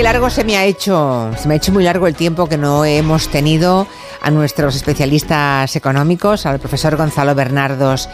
Qué 0.00 0.04
largo 0.04 0.30
se 0.30 0.44
me 0.44 0.56
ha 0.56 0.64
hecho, 0.64 1.30
se 1.36 1.46
me 1.46 1.52
ha 1.52 1.56
hecho 1.58 1.72
muy 1.72 1.84
largo 1.84 2.06
el 2.06 2.14
tiempo 2.14 2.48
que 2.48 2.56
no 2.56 2.86
hemos 2.86 3.28
tenido 3.28 3.86
a 4.22 4.30
nuestros 4.30 4.74
especialistas 4.74 5.76
económicos, 5.76 6.46
al 6.46 6.58
profesor 6.58 6.96
Gonzalo 6.96 7.34
Bernardos, 7.34 8.08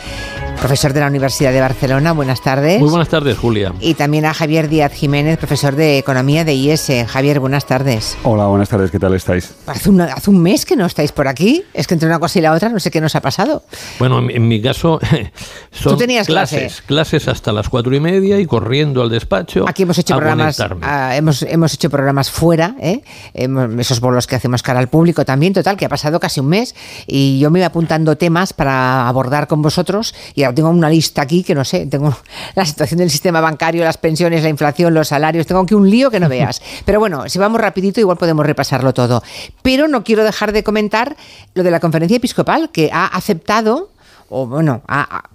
profesor 0.56 0.92
de 0.92 1.00
la 1.00 1.06
Universidad 1.06 1.52
de 1.52 1.60
Barcelona. 1.60 2.12
Buenas 2.12 2.40
tardes. 2.42 2.80
Muy 2.80 2.88
buenas 2.88 3.08
tardes, 3.08 3.36
Julia. 3.38 3.72
Y 3.80 3.94
también 3.94 4.24
a 4.24 4.34
Javier 4.34 4.68
Díaz 4.68 4.92
Jiménez, 4.92 5.38
profesor 5.38 5.76
de 5.76 5.98
Economía 5.98 6.44
de 6.44 6.54
IES. 6.54 6.90
Javier, 7.06 7.40
buenas 7.40 7.66
tardes. 7.66 8.16
Hola, 8.22 8.46
buenas 8.46 8.68
tardes, 8.68 8.90
¿qué 8.90 8.98
tal 8.98 9.14
estáis? 9.14 9.54
Hace 9.66 9.90
un, 9.90 10.00
hace 10.00 10.30
un 10.30 10.40
mes 10.40 10.64
que 10.64 10.76
no 10.76 10.86
estáis 10.86 11.12
por 11.12 11.28
aquí. 11.28 11.64
Es 11.74 11.86
que 11.86 11.94
entre 11.94 12.08
una 12.08 12.18
cosa 12.18 12.38
y 12.38 12.42
la 12.42 12.52
otra 12.52 12.68
no 12.68 12.80
sé 12.80 12.90
qué 12.90 13.00
nos 13.00 13.14
ha 13.14 13.20
pasado. 13.20 13.64
Bueno, 13.98 14.18
en, 14.18 14.48
mi 14.48 14.60
caso 14.62 14.98
son 15.70 15.92
¿Tú 15.92 15.98
tenías 15.98 16.26
clases, 16.26 16.82
clases 16.82 17.28
hasta 17.28 17.52
las 17.52 17.68
cuatro 17.68 17.94
y 17.94 18.00
media 18.00 18.38
y 18.40 18.46
corriendo 18.46 19.02
al 19.02 19.10
despacho. 19.10 19.64
Aquí 19.68 19.82
hemos 19.82 19.98
hecho 19.98 20.16
programas, 20.16 20.60
ah, 20.82 21.16
hemos, 21.16 21.42
hemos 21.42 21.74
hecho 21.74 21.90
programas 21.90 22.30
fuera, 22.30 22.76
¿eh? 22.80 23.02
esos 23.34 24.00
bolos 24.00 24.26
que 24.26 24.36
hacemos 24.36 24.62
cara 24.62 24.78
al 24.78 24.88
público 24.88 25.24
también, 25.24 25.52
total, 25.52 25.76
que 25.76 25.84
ha 25.84 25.88
pasado 25.88 26.20
casi 26.20 26.40
un 26.40 26.46
mes 26.48 26.74
y 27.06 27.38
yo 27.38 27.50
me 27.50 27.58
iba 27.58 27.66
apuntando 27.66 28.16
temas 28.16 28.52
para 28.52 29.08
abordar 29.08 29.46
con 29.46 29.62
vosotros 29.62 30.14
y 30.34 30.45
ahora 30.46 30.54
tengo 30.54 30.70
una 30.70 30.90
lista 30.90 31.22
aquí 31.22 31.42
que 31.42 31.54
no 31.54 31.64
sé, 31.64 31.86
tengo 31.86 32.16
la 32.54 32.64
situación 32.64 32.98
del 32.98 33.10
sistema 33.10 33.40
bancario, 33.40 33.84
las 33.84 33.98
pensiones, 33.98 34.42
la 34.42 34.48
inflación, 34.48 34.94
los 34.94 35.08
salarios, 35.08 35.46
tengo 35.46 35.60
aquí 35.60 35.74
un 35.74 35.90
lío 35.90 36.10
que 36.10 36.20
no 36.20 36.28
veas. 36.28 36.62
Pero 36.84 37.00
bueno, 37.00 37.28
si 37.28 37.38
vamos 37.38 37.60
rapidito 37.60 38.00
igual 38.00 38.16
podemos 38.16 38.46
repasarlo 38.46 38.94
todo. 38.94 39.22
Pero 39.62 39.88
no 39.88 40.04
quiero 40.04 40.24
dejar 40.24 40.52
de 40.52 40.62
comentar 40.62 41.16
lo 41.54 41.62
de 41.62 41.70
la 41.70 41.80
conferencia 41.80 42.16
episcopal 42.16 42.70
que 42.70 42.90
ha 42.92 43.06
aceptado 43.06 43.90
o 44.28 44.46
bueno, 44.46 44.82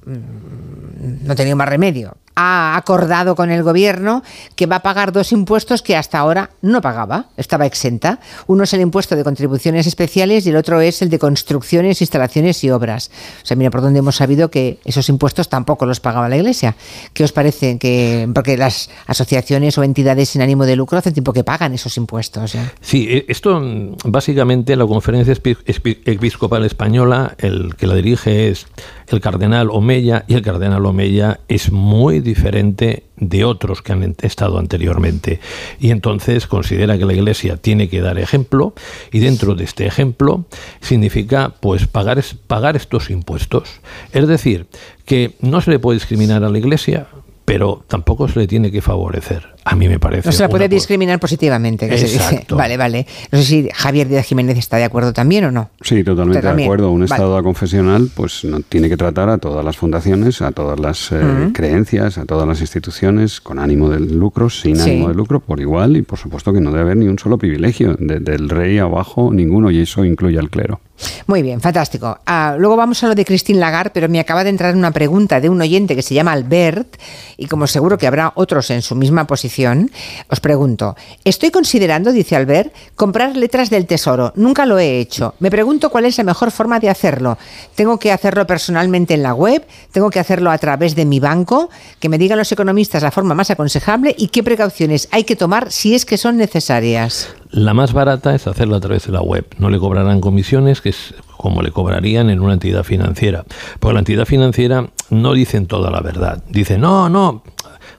mm, 0.06 0.91
no 1.02 1.36
tenía 1.36 1.56
más 1.56 1.68
remedio, 1.68 2.16
ha 2.36 2.76
acordado 2.76 3.36
con 3.36 3.52
el 3.52 3.64
gobierno 3.64 4.24
que 4.56 4.66
va 4.66 4.78
a 4.78 4.82
pagar 4.82 5.12
dos 5.12 5.32
impuestos 5.32 5.82
que 5.82 5.96
hasta 5.96 6.20
ahora 6.20 6.52
no 6.62 6.82
pagaba, 6.82 7.28
estaba 7.38 7.66
exenta. 7.66 8.20
Uno 8.48 8.64
es 8.64 8.74
el 8.74 8.82
impuesto 8.82 9.16
de 9.16 9.24
contribuciones 9.24 9.88
especiales 9.88 10.46
y 10.46 10.50
el 10.50 10.56
otro 10.56 10.82
es 10.82 11.02
el 11.02 11.10
de 11.10 11.20
construcciones, 11.20 12.02
instalaciones 12.02 12.64
y 12.64 12.72
obras. 12.72 13.12
O 13.44 13.46
sea, 13.46 13.58
mira 13.58 13.70
por 13.70 13.82
dónde 13.82 14.00
hemos 14.00 14.16
sabido 14.16 14.50
que 14.50 14.80
esos 14.86 15.10
impuestos 15.10 15.50
tampoco 15.50 15.86
los 15.86 16.00
pagaba 16.00 16.30
la 16.30 16.38
Iglesia. 16.38 16.76
¿Qué 17.14 17.24
os 17.24 17.32
parece? 17.32 17.78
Que, 17.78 18.30
porque 18.34 18.58
las 18.58 18.90
asociaciones 19.08 19.78
o 19.78 19.84
entidades 19.84 20.30
sin 20.30 20.42
ánimo 20.42 20.66
de 20.66 20.76
lucro 20.76 20.98
hace 20.98 21.12
tiempo 21.12 21.34
que 21.34 21.44
pagan 21.44 21.74
esos 21.74 21.98
impuestos. 21.98 22.56
Sí, 22.80 23.08
e, 23.10 23.26
esto 23.28 23.60
mm, 23.60 23.98
básicamente 24.06 24.76
la 24.76 24.86
Conferencia 24.86 25.34
Episcopal 25.34 26.66
Española, 26.66 27.36
el 27.38 27.76
que 27.76 27.88
la 27.88 27.96
dirige 27.96 28.50
es 28.50 28.68
el 29.16 29.22
cardenal 29.22 29.70
Omeya 29.72 30.26
y 30.28 30.34
el 30.34 30.42
cardenal 30.42 30.86
Omeya 30.86 31.40
es 31.48 31.72
muy 31.72 32.20
diferente 32.20 33.04
de 33.18 33.46
otros 33.46 33.82
que 33.82 33.94
han 33.94 34.16
estado 34.22 34.58
anteriormente. 34.58 35.40
Y 35.80 35.92
entonces 35.92 36.48
considera 36.48 36.98
que 36.98 37.06
la 37.06 37.14
Iglesia 37.14 37.58
tiene 37.58 37.88
que 37.90 38.02
dar 38.02 38.18
ejemplo 38.18 38.74
y 39.12 39.20
dentro 39.20 39.56
de 39.56 39.64
este 39.64 39.86
ejemplo 39.86 40.46
significa 40.82 41.54
pues 41.60 41.88
pagar, 41.88 42.22
pagar 42.48 42.76
estos 42.76 43.10
impuestos. 43.10 43.82
Es 44.12 44.28
decir, 44.28 44.68
que 45.06 45.36
no 45.42 45.62
se 45.62 45.72
le 45.72 45.80
puede 45.80 46.00
discriminar 46.00 46.44
a 46.44 46.50
la 46.50 46.58
Iglesia, 46.58 47.08
pero 47.52 47.84
tampoco 47.86 48.30
se 48.30 48.40
le 48.40 48.48
tiene 48.48 48.72
que 48.72 48.80
favorecer. 48.80 49.46
A 49.66 49.76
mí 49.76 49.90
me 49.90 50.00
parece. 50.00 50.30
No 50.30 50.32
se 50.32 50.42
la 50.42 50.48
puede 50.48 50.70
discriminar 50.70 51.20
positivamente, 51.20 51.90
que 51.90 51.98
se 51.98 52.06
dice. 52.06 52.46
Vale, 52.50 52.78
vale. 52.78 53.06
No 53.30 53.40
sé 53.40 53.44
si 53.44 53.70
Javier 53.74 54.08
Díaz 54.08 54.26
Jiménez 54.26 54.58
está 54.58 54.78
de 54.78 54.86
acuerdo 54.86 55.12
también 55.12 55.44
o 55.44 55.52
no. 55.52 55.70
Sí, 55.82 56.02
totalmente 56.02 56.42
de 56.42 56.64
acuerdo. 56.64 56.92
Un 56.92 57.04
Estado 57.04 57.44
confesional 57.44 58.10
pues 58.16 58.46
no, 58.46 58.62
tiene 58.62 58.88
que 58.88 58.96
tratar 58.96 59.28
a 59.28 59.38
todas 59.38 59.66
las 59.66 59.76
fundaciones, 59.76 60.42
a 60.42 60.54
todas 60.54 60.80
las 60.80 61.12
eh, 61.12 61.50
creencias, 61.54 62.18
a 62.18 62.24
todas 62.24 62.48
las 62.48 62.62
instituciones 62.62 63.42
con 63.42 63.60
ánimo 63.60 63.90
de 63.90 64.00
lucro, 64.00 64.50
sin 64.50 64.80
ánimo 64.80 65.10
de 65.10 65.16
lucro, 65.16 65.42
por 65.42 65.60
igual. 65.60 65.98
Y 65.98 66.04
por 66.04 66.20
supuesto 66.20 66.54
que 66.54 66.62
no 66.62 66.72
debe 66.72 66.84
haber 66.84 66.98
ni 66.98 67.10
un 67.10 67.20
solo 67.20 67.38
privilegio. 67.38 67.98
del 68.00 68.48
rey 68.48 68.78
abajo, 68.78 69.30
ninguno. 69.34 69.72
Y 69.72 69.82
eso 69.82 70.06
incluye 70.06 70.40
al 70.40 70.50
clero. 70.50 70.80
Muy 71.28 71.42
bien, 71.42 71.62
fantástico. 71.62 72.20
Ah, 72.26 72.56
luego 72.58 72.76
vamos 72.76 73.04
a 73.04 73.08
lo 73.08 73.16
de 73.16 73.26
Christine 73.26 73.60
Lagarde, 73.60 73.92
pero 73.94 74.10
me 74.10 74.20
acaba 74.20 74.44
de 74.44 74.50
entrar 74.50 74.76
una 74.76 74.92
pregunta 74.92 75.40
de 75.40 75.50
un 75.50 75.62
oyente 75.62 75.96
que 75.96 76.02
se 76.02 76.14
llama 76.14 76.34
Albert, 76.34 76.98
y 77.38 77.48
como 77.48 77.68
seguro 77.68 77.98
que 77.98 78.08
habrá 78.08 78.34
otros 78.36 78.70
en 78.70 78.82
su 78.82 78.96
misma 78.96 79.26
posición, 79.28 79.92
os 80.30 80.40
pregunto, 80.40 80.96
estoy 81.24 81.52
considerando, 81.52 82.12
dice 82.12 82.36
Albert, 82.36 82.74
comprar 82.96 83.36
letras 83.36 83.70
del 83.70 83.86
Tesoro. 83.86 84.34
Nunca 84.36 84.66
lo 84.66 84.80
he 84.80 85.00
hecho. 85.00 85.36
Me 85.40 85.50
pregunto 85.50 85.90
cuál 85.90 86.06
es 86.06 86.18
la 86.18 86.24
mejor 86.24 86.52
forma 86.52 86.80
de 86.80 86.90
hacerlo. 86.90 87.38
¿Tengo 87.76 87.98
que 87.98 88.12
hacerlo 88.12 88.46
personalmente 88.46 89.14
en 89.14 89.24
la 89.24 89.34
web? 89.34 89.66
¿Tengo 89.92 90.10
que 90.10 90.20
hacerlo 90.20 90.52
a 90.52 90.58
través 90.58 90.96
de 90.96 91.06
mi 91.06 91.20
banco? 91.20 91.70
Que 92.00 92.10
me 92.10 92.18
digan 92.18 92.38
los 92.38 92.52
economistas 92.52 93.04
la 93.04 93.12
forma 93.12 93.34
más 93.34 93.50
aconsejable 93.50 94.16
y 94.18 94.28
qué 94.28 94.44
precauciones 94.44 95.08
hay 95.12 95.24
que 95.24 95.36
tomar 95.36 95.72
si 95.72 95.96
es 95.96 96.06
que 96.06 96.18
son 96.18 96.38
necesarias. 96.38 97.30
La 97.52 97.74
más 97.74 97.92
barata 97.92 98.34
es 98.34 98.48
hacerlo 98.48 98.78
a 98.78 98.80
través 98.80 99.08
de 99.08 99.12
la 99.12 99.22
web. 99.22 99.46
No 99.58 99.70
le 99.70 99.78
cobrarán 99.78 100.22
comisiones, 100.22 100.80
que 100.80 100.90
es 100.90 101.14
como 101.36 101.62
le 101.62 101.72
cobrarían 101.72 102.30
en 102.30 102.40
una 102.40 102.54
entidad 102.54 102.84
financiera. 102.84 103.44
Porque 103.80 103.94
la 103.94 104.00
entidad 104.00 104.26
financiera 104.26 104.90
no 105.10 105.34
dicen 105.34 105.68
toda 105.68 105.92
la 105.92 106.00
verdad. 106.00 106.42
Dicen, 106.48 106.80
no, 106.80 107.10
no, 107.10 107.44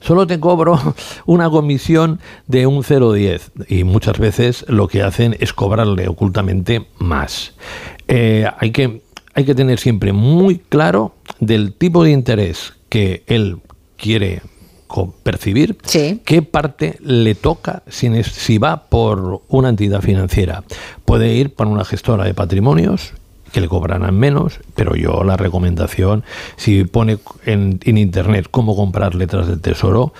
solo 0.00 0.26
te 0.26 0.40
cobro 0.40 0.80
una 1.26 1.50
comisión 1.50 2.18
de 2.46 2.66
un 2.66 2.82
0,10 2.82 3.68
y 3.68 3.84
muchas 3.84 4.18
veces 4.18 4.64
lo 4.68 4.88
que 4.88 5.02
hacen 5.02 5.36
es 5.38 5.52
cobrarle 5.52 6.08
ocultamente 6.08 6.86
más. 6.98 7.52
Eh, 8.08 8.46
hay, 8.58 8.70
que, 8.70 9.02
hay 9.34 9.44
que 9.44 9.54
tener 9.54 9.78
siempre 9.78 10.14
muy 10.14 10.60
claro 10.60 11.14
del 11.40 11.74
tipo 11.74 12.04
de 12.04 12.12
interés 12.12 12.72
que 12.88 13.22
él 13.26 13.58
quiere 13.96 14.40
percibir 15.22 15.76
qué 16.24 16.42
parte 16.42 16.98
le 17.00 17.34
toca 17.34 17.82
si, 17.88 18.22
si 18.24 18.58
va 18.58 18.84
por 18.84 19.42
una 19.48 19.68
entidad 19.68 20.00
financiera. 20.00 20.64
Puede 21.04 21.34
ir 21.34 21.54
por 21.54 21.66
una 21.66 21.84
gestora 21.84 22.24
de 22.24 22.34
patrimonios 22.34 23.14
que 23.52 23.60
le 23.60 23.68
cobrarán 23.68 24.18
menos, 24.18 24.60
pero 24.74 24.96
yo 24.96 25.24
la 25.24 25.36
recomendación, 25.36 26.24
si 26.56 26.84
pone 26.84 27.18
en, 27.44 27.80
en 27.84 27.98
internet 27.98 28.48
cómo 28.50 28.74
comprar 28.74 29.14
letras 29.14 29.46
del 29.46 29.60
tesoro, 29.60 30.14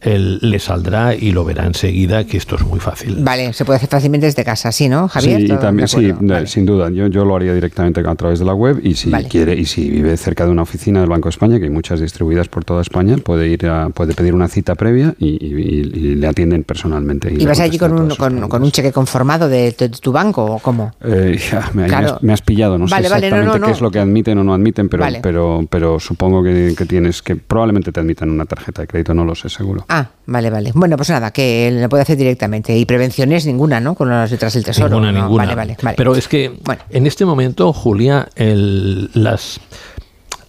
él 0.00 0.38
le 0.40 0.58
saldrá 0.60 1.14
y 1.14 1.32
lo 1.32 1.44
verá 1.44 1.66
enseguida 1.66 2.24
que 2.24 2.36
esto 2.36 2.54
es 2.56 2.62
muy 2.64 2.78
fácil. 2.78 3.16
Vale, 3.20 3.52
se 3.52 3.64
puede 3.64 3.78
hacer 3.78 3.88
fácilmente 3.88 4.26
desde 4.26 4.44
casa, 4.44 4.70
¿sí, 4.70 4.88
no, 4.88 5.08
Javier? 5.08 5.40
Sí, 5.40 5.48
también, 5.60 5.88
sí, 5.88 6.12
sin 6.46 6.66
duda. 6.66 6.90
Yo, 6.90 7.08
yo 7.08 7.24
lo 7.24 7.34
haría 7.34 7.52
directamente 7.52 8.00
a 8.06 8.14
través 8.14 8.38
de 8.38 8.44
la 8.44 8.54
web 8.54 8.80
y 8.82 8.94
si 8.94 9.10
quiere 9.10 9.54
y 9.54 9.64
si 9.64 9.90
vive 9.90 10.16
cerca 10.16 10.44
de 10.44 10.52
una 10.52 10.62
oficina 10.62 11.00
del 11.00 11.08
Banco 11.08 11.28
de 11.28 11.30
España, 11.30 11.58
que 11.58 11.64
hay 11.64 11.70
muchas 11.70 12.00
distribuidas 12.00 12.48
por 12.48 12.64
toda 12.64 12.82
España, 12.82 13.16
puede 13.16 13.48
ir 13.48 13.66
a, 13.66 13.88
puede 13.90 14.14
pedir 14.14 14.34
una 14.34 14.48
cita 14.48 14.74
previa 14.74 15.14
y, 15.18 15.38
le 15.38 16.26
atienden 16.26 16.64
personalmente. 16.64 17.32
¿Y, 17.32 17.44
vas 17.44 17.60
allí 17.60 17.78
con 17.78 17.92
un, 17.92 18.14
con, 18.14 18.62
un, 18.62 18.70
cheque 18.70 18.92
conformado 18.92 19.48
de, 19.48 19.72
tu 19.72 20.12
banco 20.12 20.44
o 20.44 20.58
cómo? 20.58 20.92
Eh, 21.02 21.38
me, 21.74 22.32
has, 22.32 22.42
pillado, 22.42 22.78
no 22.78 22.86
sé 22.86 22.98
exactamente 22.98 23.60
qué 23.60 23.70
es 23.70 23.80
lo 23.80 23.90
que 23.90 23.98
admiten 23.98 24.38
o 24.38 24.44
no 24.44 24.54
admiten, 24.54 24.88
pero, 24.88 25.04
pero, 25.22 25.66
pero 25.68 25.98
supongo 25.98 26.42
que, 26.42 26.74
que 26.76 26.84
tienes 26.84 27.22
que 27.22 27.36
probablemente 27.36 27.90
te 27.92 28.00
admitan 28.00 28.30
una 28.30 28.44
tarjeta 28.44 28.82
de 28.82 28.88
crédito, 28.88 29.14
no 29.14 29.24
lo 29.24 29.34
sé 29.34 29.48
seguro. 29.48 29.84
Ah, 29.88 30.10
vale, 30.26 30.50
vale. 30.50 30.72
Bueno, 30.74 30.96
pues 30.96 31.08
nada, 31.10 31.30
que 31.30 31.70
lo 31.72 31.88
puede 31.88 32.02
hacer 32.02 32.16
directamente. 32.16 32.76
Y 32.76 32.84
prevenciones 32.84 33.46
ninguna, 33.46 33.80
¿no? 33.80 33.94
Con 33.94 34.10
las 34.10 34.30
letras 34.30 34.52
del 34.52 34.64
tesoro. 34.64 35.00
Ninguna, 35.00 35.12
ninguna. 35.12 35.44
Vale, 35.44 35.54
vale, 35.54 35.76
vale. 35.82 35.96
Pero 35.96 36.14
es 36.14 36.28
que 36.28 36.60
en 36.90 37.06
este 37.06 37.24
momento, 37.24 37.72
Julia, 37.72 38.28
el, 38.36 39.10
las 39.14 39.60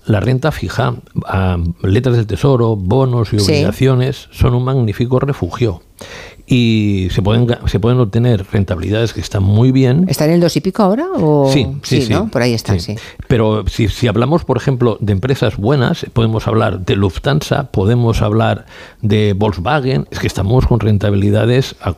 la 0.05 0.19
renta 0.19 0.51
fija, 0.51 0.95
letras 1.83 2.15
del 2.17 2.25
tesoro, 2.25 2.75
bonos 2.75 3.31
y 3.31 3.37
obligaciones 3.37 4.27
son 4.31 4.55
un 4.55 4.63
magnífico 4.63 5.19
refugio 5.19 5.83
y 6.51 7.09
se 7.11 7.21
pueden 7.21 7.47
se 7.67 7.79
pueden 7.79 7.99
obtener 7.99 8.43
rentabilidades 8.51 9.13
que 9.13 9.21
están 9.21 9.43
muy 9.43 9.71
bien. 9.71 10.05
¿Está 10.09 10.25
en 10.25 10.31
el 10.31 10.41
dos 10.41 10.55
y 10.55 10.61
pico 10.61 10.81
ahora? 10.81 11.05
O... 11.13 11.51
Sí, 11.53 11.67
sí, 11.83 12.01
sí, 12.01 12.13
Por 12.31 12.41
ahí 12.41 12.55
están, 12.55 12.79
sí. 12.79 12.95
Pero 13.27 13.65
si, 13.67 13.87
si 13.87 14.07
hablamos, 14.07 14.43
por 14.45 14.57
ejemplo, 14.57 14.97
de 14.99 15.13
empresas 15.13 15.57
buenas, 15.57 16.07
podemos 16.11 16.47
hablar 16.47 16.79
de 16.79 16.95
Lufthansa, 16.95 17.71
podemos 17.71 18.23
hablar 18.23 18.65
de 19.03 19.33
Volkswagen, 19.37 20.07
es 20.09 20.19
que 20.19 20.27
estamos 20.27 20.65
con 20.65 20.79
rentabilidades 20.79 21.75
a, 21.81 21.93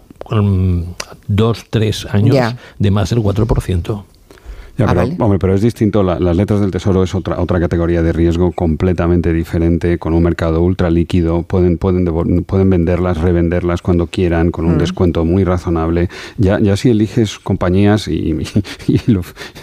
dos, 1.28 1.66
tres 1.70 2.06
años 2.12 2.56
de 2.78 2.92
más 2.92 3.10
del 3.10 3.20
4%. 3.20 4.04
Ah, 4.80 4.94
pero, 4.94 5.02
hombre, 5.20 5.40
pero 5.40 5.54
es 5.54 5.62
distinto. 5.62 6.04
las 6.04 6.36
letras 6.36 6.62
del 6.62 6.72
tesoro 6.72 7.04
es 7.04 7.14
otra 7.14 7.40
otra 7.40 7.60
categoría 7.60 8.02
de 8.02 8.14
riesgo 8.14 8.52
completamente 8.52 9.34
diferente, 9.34 9.98
con 9.98 10.14
un 10.14 10.24
mercado 10.24 10.62
ultra 10.62 10.90
líquido. 10.90 11.44
Pueden, 11.44 11.78
pueden, 11.78 12.06
pueden 12.46 12.70
venderlas, 12.70 13.20
revenderlas 13.20 13.82
cuando 13.82 14.08
quieran, 14.08 14.52
con 14.52 14.66
un 14.66 14.76
mm. 14.76 14.80
descuento 14.80 15.26
muy 15.26 15.44
razonable. 15.44 16.10
Ya, 16.38 16.60
ya 16.60 16.78
si 16.78 16.90
eliges 16.90 17.40
compañías 17.40 18.08
y, 18.08 18.38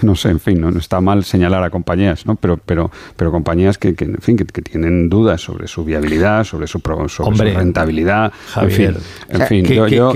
no 0.03 0.15
sé, 0.15 0.31
en 0.31 0.41
fin, 0.41 0.61
no, 0.61 0.69
está 0.79 1.01
mal 1.01 1.25
señalar 1.25 1.63
a 1.63 1.71
compañías, 1.71 2.27
¿no? 2.27 2.37
Pero, 2.37 2.59
pero, 2.59 2.91
pero 3.17 3.31
compañías 3.31 3.79
que, 3.79 3.95
en 3.99 4.19
fin, 4.21 4.37
que, 4.37 4.45
tienen 4.59 5.09
dudas 5.09 5.41
sobre 5.41 5.69
su 5.69 5.85
viabilidad, 5.85 6.45
sobre 6.45 6.67
su, 6.67 6.81
sobre 6.81 7.09
su 7.09 7.25
rentabilidad. 7.55 8.33
Javier, 8.49 8.97
en 9.29 9.41
fin, 9.47 9.65
yo, 9.65 9.87
yo, 9.89 10.13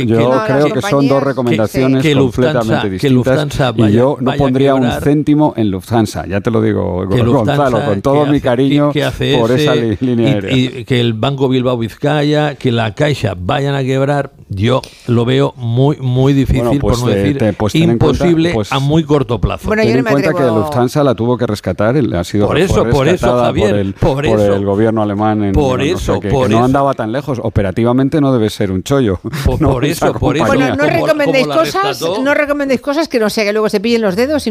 creo 0.46 0.72
que 0.72 0.82
son 0.82 1.08
dos 1.08 1.22
recomendaciones 1.22 2.04
completamente 2.14 2.90
distintas. 2.90 3.72
y 3.76 3.92
yo 3.92 4.16
no 4.20 4.32
pondría 4.36 4.74
un 4.82 4.92
céntimo 5.00 5.54
en 5.56 5.70
Lufthansa. 5.70 6.26
Ya 6.26 6.40
te 6.40 6.50
lo 6.50 6.60
digo, 6.62 7.06
Gonzalo, 7.06 7.84
con 7.84 8.02
todo 8.02 8.26
mi 8.26 8.40
cariño 8.40 8.92
por 9.38 9.52
esa 9.52 9.74
línea 9.74 10.34
aérea. 10.34 10.56
Y 10.56 10.84
que 10.84 11.00
el 11.00 11.14
Banco 11.14 11.48
Bilbao 11.48 11.78
Vizcaya, 11.78 12.54
que 12.54 12.72
la 12.72 12.94
Caixa 12.94 13.34
vayan 13.36 13.74
a 13.74 13.82
quebrar, 13.82 14.32
yo 14.48 14.82
lo 15.06 15.24
veo 15.24 15.54
muy, 15.56 15.96
muy 15.96 16.32
difícil, 16.32 16.78
por 16.78 16.98
no 16.98 17.06
decir 17.06 17.54
pues 17.56 17.74
imposible 17.74 18.52
pues 18.52 18.72
a 18.72 18.78
muy 18.78 19.04
corto 19.04 19.40
plazo. 19.40 19.68
Bueno, 19.68 19.82
ten 19.82 19.98
en 19.98 20.04
cuenta 20.04 20.32
que 20.32 20.42
Lufthansa 20.42 21.02
la 21.02 21.14
tuvo 21.14 21.36
que 21.36 21.46
rescatar, 21.46 21.96
ha 21.96 22.24
sido 22.24 22.46
por 22.46 22.58
eso, 22.58 22.84
por 22.88 23.08
eso, 23.08 23.38
Javier, 23.38 23.94
por, 23.98 24.24
el, 24.24 24.64
gobierno 24.64 25.02
alemán. 25.02 25.44
En, 25.44 25.52
por 25.52 25.82
eso, 25.82 26.20
por 26.20 26.50
no 26.50 26.64
andaba 26.64 26.94
tan 26.94 27.12
lejos. 27.12 27.40
Operativamente 27.42 28.20
no 28.20 28.32
debe 28.32 28.50
ser 28.50 28.70
un 28.70 28.82
chollo. 28.82 29.20
Por, 29.44 29.84
eso, 29.84 30.12
por 30.14 30.36
eso. 30.36 30.46
Bueno, 30.46 30.74
no 30.76 30.84
recomendéis 30.84 31.46
cosas, 31.46 32.00
no 32.22 32.34
recomendéis 32.34 32.80
cosas 32.80 33.08
que 33.08 33.18
no 33.18 33.28
sea 33.30 33.44
que 33.44 33.52
luego 33.52 33.68
se 33.68 33.80
pillen 33.80 34.02
los 34.02 34.16
dedos 34.16 34.46
y. 34.46 34.50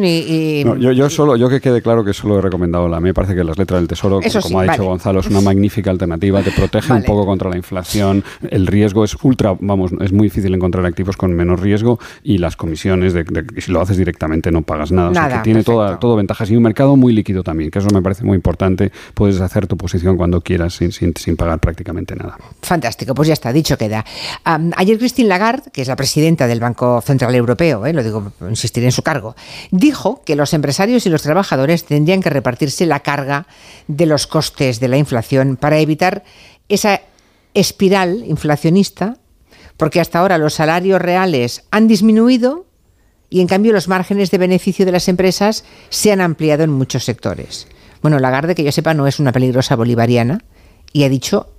yo, 0.80 0.92
yo 0.92 1.10
solo, 1.10 1.36
yo 1.36 1.50
que 1.50 1.62
quede 1.62 1.82
claro 1.82 2.04
que 2.04 2.14
solo 2.14 2.40
he 2.40 2.42
recomendado 2.42 2.88
la. 2.88 3.00
Me 3.00 3.14
parece 3.14 3.36
que 3.36 3.44
las 3.44 3.58
letras 3.58 3.82
del 3.82 3.88
tesoro, 3.88 4.20
como 4.42 4.60
ha 4.60 4.64
dicho 4.64 4.84
Gonzalo, 4.84 5.20
es 5.20 5.28
una 5.28 5.42
magnífica 5.42 5.92
alternativa. 5.92 6.42
Te 6.42 6.52
protege 6.52 6.94
un 6.94 7.04
poco 7.04 7.26
contra 7.26 7.50
la 7.50 7.58
inflación. 7.58 8.24
El 8.50 8.68
riesgo 8.68 9.04
es 9.04 9.16
ultra, 9.22 9.56
vamos, 9.60 9.92
es 10.02 10.12
muy 10.12 10.28
difícil 10.28 10.54
encontrar 10.54 10.86
activos 10.86 11.18
con 11.18 11.34
menos 11.34 11.60
riesgo 11.60 12.00
y 12.24 12.38
las 12.38 12.56
comisiones 12.56 13.14
de, 13.14 13.26
si 13.58 13.72
lo 13.72 13.82
haces 13.82 13.98
directamente 13.98 14.52
no 14.52 14.62
pagas 14.62 14.92
nada. 14.92 15.10
o 15.10 15.14
sea 15.14 15.38
que 15.38 15.44
tiene 15.44 15.64
toda, 15.64 16.00
todo 16.00 16.16
ventajas 16.16 16.50
y 16.50 16.56
un 16.56 16.64
mercado 16.64 16.96
muy 16.96 17.14
líquido 17.14 17.44
también, 17.44 17.72
que 17.72 17.80
eso 17.80 17.90
me 17.94 18.02
parece 18.02 18.24
muy 18.24 18.36
importante. 18.36 18.92
Puedes 19.14 19.42
hacer 19.42 19.68
tu 19.68 19.78
posición 19.78 20.18
cuando 20.18 20.42
quieras 20.42 20.76
sin, 20.76 20.92
sin, 20.92 21.14
sin 21.16 21.36
pagar 21.36 21.60
prácticamente 21.60 22.16
nada. 22.16 22.38
Fantástico, 22.62 23.14
pues 23.14 23.28
ya 23.28 23.34
está, 23.34 23.52
dicho 23.54 23.78
queda. 23.78 24.06
ayer 24.44 24.98
Christine 24.98 25.30
Lagarde, 25.30 25.72
que 25.72 25.82
es 25.82 25.88
la 25.88 25.96
presidenta 25.96 26.48
del 26.48 26.60
Banco 26.60 27.02
Central 27.02 27.36
Europeo, 27.36 27.86
eh, 27.86 27.94
lo 27.94 28.04
digo, 28.04 28.32
insistiré 28.50 28.86
en 28.86 28.92
su 28.92 29.02
cargo, 29.02 29.36
dijo 29.72 30.11
que 30.26 30.36
los 30.36 30.54
empresarios 30.54 31.06
y 31.06 31.10
los 31.10 31.22
trabajadores 31.22 31.86
tendrían 31.86 32.22
que 32.22 32.30
repartirse 32.30 32.86
la 32.86 33.02
carga 33.02 33.48
de 33.88 34.06
los 34.06 34.28
costes 34.28 34.80
de 34.80 34.88
la 34.88 34.98
inflación 34.98 35.56
para 35.56 35.80
evitar 35.80 36.24
esa 36.70 37.02
espiral 37.54 38.24
inflacionista, 38.28 39.18
porque 39.78 40.00
hasta 40.00 40.20
ahora 40.20 40.38
los 40.38 40.54
salarios 40.54 41.02
reales 41.02 41.64
han 41.72 41.88
disminuido 41.88 42.66
y 43.30 43.42
en 43.42 43.48
cambio 43.48 43.74
los 43.74 43.88
márgenes 43.88 44.32
de 44.32 44.38
beneficio 44.38 44.86
de 44.86 44.92
las 44.92 45.08
empresas 45.08 45.64
se 45.90 46.12
han 46.12 46.22
ampliado 46.22 46.64
en 46.64 46.72
muchos 46.72 47.06
sectores. 47.06 47.68
Bueno, 48.02 48.20
Lagarde, 48.20 48.56
que 48.56 48.64
yo 48.64 48.72
sepa, 48.72 48.94
no 48.94 49.08
es 49.08 49.20
una 49.20 49.32
peligrosa 49.32 49.76
bolivariana 49.76 50.44
y 50.92 51.04
ha 51.04 51.10
dicho 51.10 51.51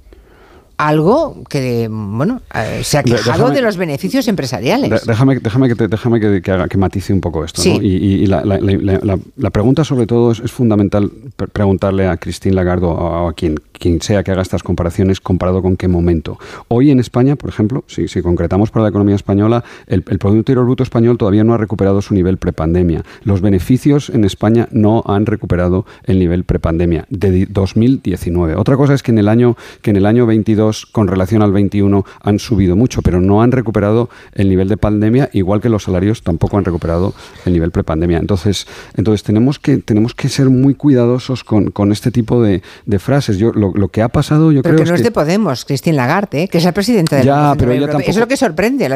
algo 0.77 1.43
que, 1.49 1.89
bueno, 1.91 2.43
eh, 2.55 2.81
se 2.83 2.99
ha 2.99 3.03
quejado 3.03 3.51
de 3.51 3.63
los 3.63 3.77
beneficios 3.77 4.29
empresariales. 4.29 5.07
Déjame, 5.07 5.39
déjame, 5.39 5.69
que, 5.69 5.89
déjame 5.89 6.21
que, 6.21 6.43
que, 6.43 6.79
matice 6.79 7.13
un 7.13 7.21
poco 7.21 7.45
esto. 7.45 7.63
Y, 7.63 8.27
la, 8.27 8.43
la, 8.45 9.51
pregunta 9.51 9.85
sobre 9.85 10.07
todo 10.07 10.33
es, 10.33 10.51
fundamental 10.51 11.11
preguntarle 11.53 12.09
a 12.09 12.17
Cristín 12.17 12.55
Lagardo 12.55 12.91
o 12.91 13.29
a 13.29 13.33
quien, 13.33 13.61
quien 13.73 14.01
sea 14.01 14.23
que 14.23 14.31
haga 14.31 14.43
estas 14.43 14.63
comparaciones 14.63 15.21
comparado 15.21 15.63
con 15.63 15.77
qué 15.77 15.89
momento. 15.89 16.39
Hoy 16.69 16.91
en 16.91 17.01
España, 17.01 17.37
por 17.37 17.51
ejemplo, 17.51 17.85
si, 17.87 18.09
si 18.09 18.23
concretamos 18.23 18.71
para 18.71 18.85
la 18.85 18.89
economía 18.89 19.17
española, 19.17 19.65
el, 19.87 20.05
el 20.09 20.19
Producto 20.19 20.39
Interior 20.39 20.65
Bruto 20.65 20.83
español 20.83 21.19
todavía 21.19 21.45
no 21.45 21.55
ha 21.55 21.59
recuperado 21.59 22.03
su 22.03 22.15
nivel 22.15 22.39
prepandemia. 22.39 23.05
Los 23.25 23.41
beneficios 23.41 24.11
en 24.11 24.25
España 24.25 24.69
no 24.73 25.03
han 25.07 25.27
recuperado 25.27 25.87
el 26.05 26.19
nivel 26.19 26.45
prepandemia 26.45 27.07
de 27.11 27.47
2019. 27.47 28.57
Otra 28.57 28.77
cosa 28.77 28.95
es 28.95 29.03
que 29.03 29.13
en 29.13 29.19
el 29.19 29.29
año, 29.29 29.57
que 29.83 29.91
en 29.91 29.97
el 29.97 30.07
año 30.07 30.27
22 30.27 30.72
con 30.87 31.09
relación 31.09 31.43
al 31.43 31.53
21 31.53 32.05
han 32.21 32.39
subido 32.39 32.77
mucho, 32.77 33.03
pero 33.03 33.21
no 33.21 33.43
han 33.43 33.53
recuperado 33.53 34.09
el 34.33 34.49
nivel 34.49 34.69
de 34.69 34.77
pandemia, 34.77 35.31
igual 35.33 35.61
que 35.61 35.69
los 35.69 35.85
salarios 35.85 36.23
tampoco 36.23 36.59
han 36.59 36.65
recuperado 36.65 37.15
el 37.45 37.53
nivel 37.53 37.71
prepandemia. 37.71 38.19
Entonces, 38.19 38.67
entonces 38.97 39.23
tenemos 39.23 39.59
que 39.59 39.79
tenemos 39.79 40.15
que 40.15 40.29
ser 40.29 40.51
muy 40.51 40.75
cuidadosos 40.75 41.45
con, 41.45 41.71
con 41.71 41.93
este 41.93 42.11
tipo 42.11 42.43
de, 42.43 42.63
de, 42.87 42.99
frases. 42.99 43.39
Yo 43.39 43.53
lo, 43.53 43.73
lo, 43.75 43.89
que 43.89 44.03
ha 44.03 44.09
pasado, 44.09 44.53
yo 44.53 44.63
pero 44.63 44.77
creo 44.77 44.85
que 44.85 44.91
no 44.91 44.97
es, 44.97 45.03
de 45.03 45.11
Podemos, 45.11 45.65
Christine 45.65 45.97
Lagarde, 45.97 46.45
¿eh? 46.45 46.49
que 46.49 46.59
es 46.59 46.65
la 46.65 46.73
presidenta 46.73 47.17
del 47.17 47.27
ya, 47.27 47.55
pero 47.59 47.73
Eso 47.73 48.11
es 48.11 48.17
lo 48.17 48.29
que 48.29 48.37
sorprende. 48.37 48.89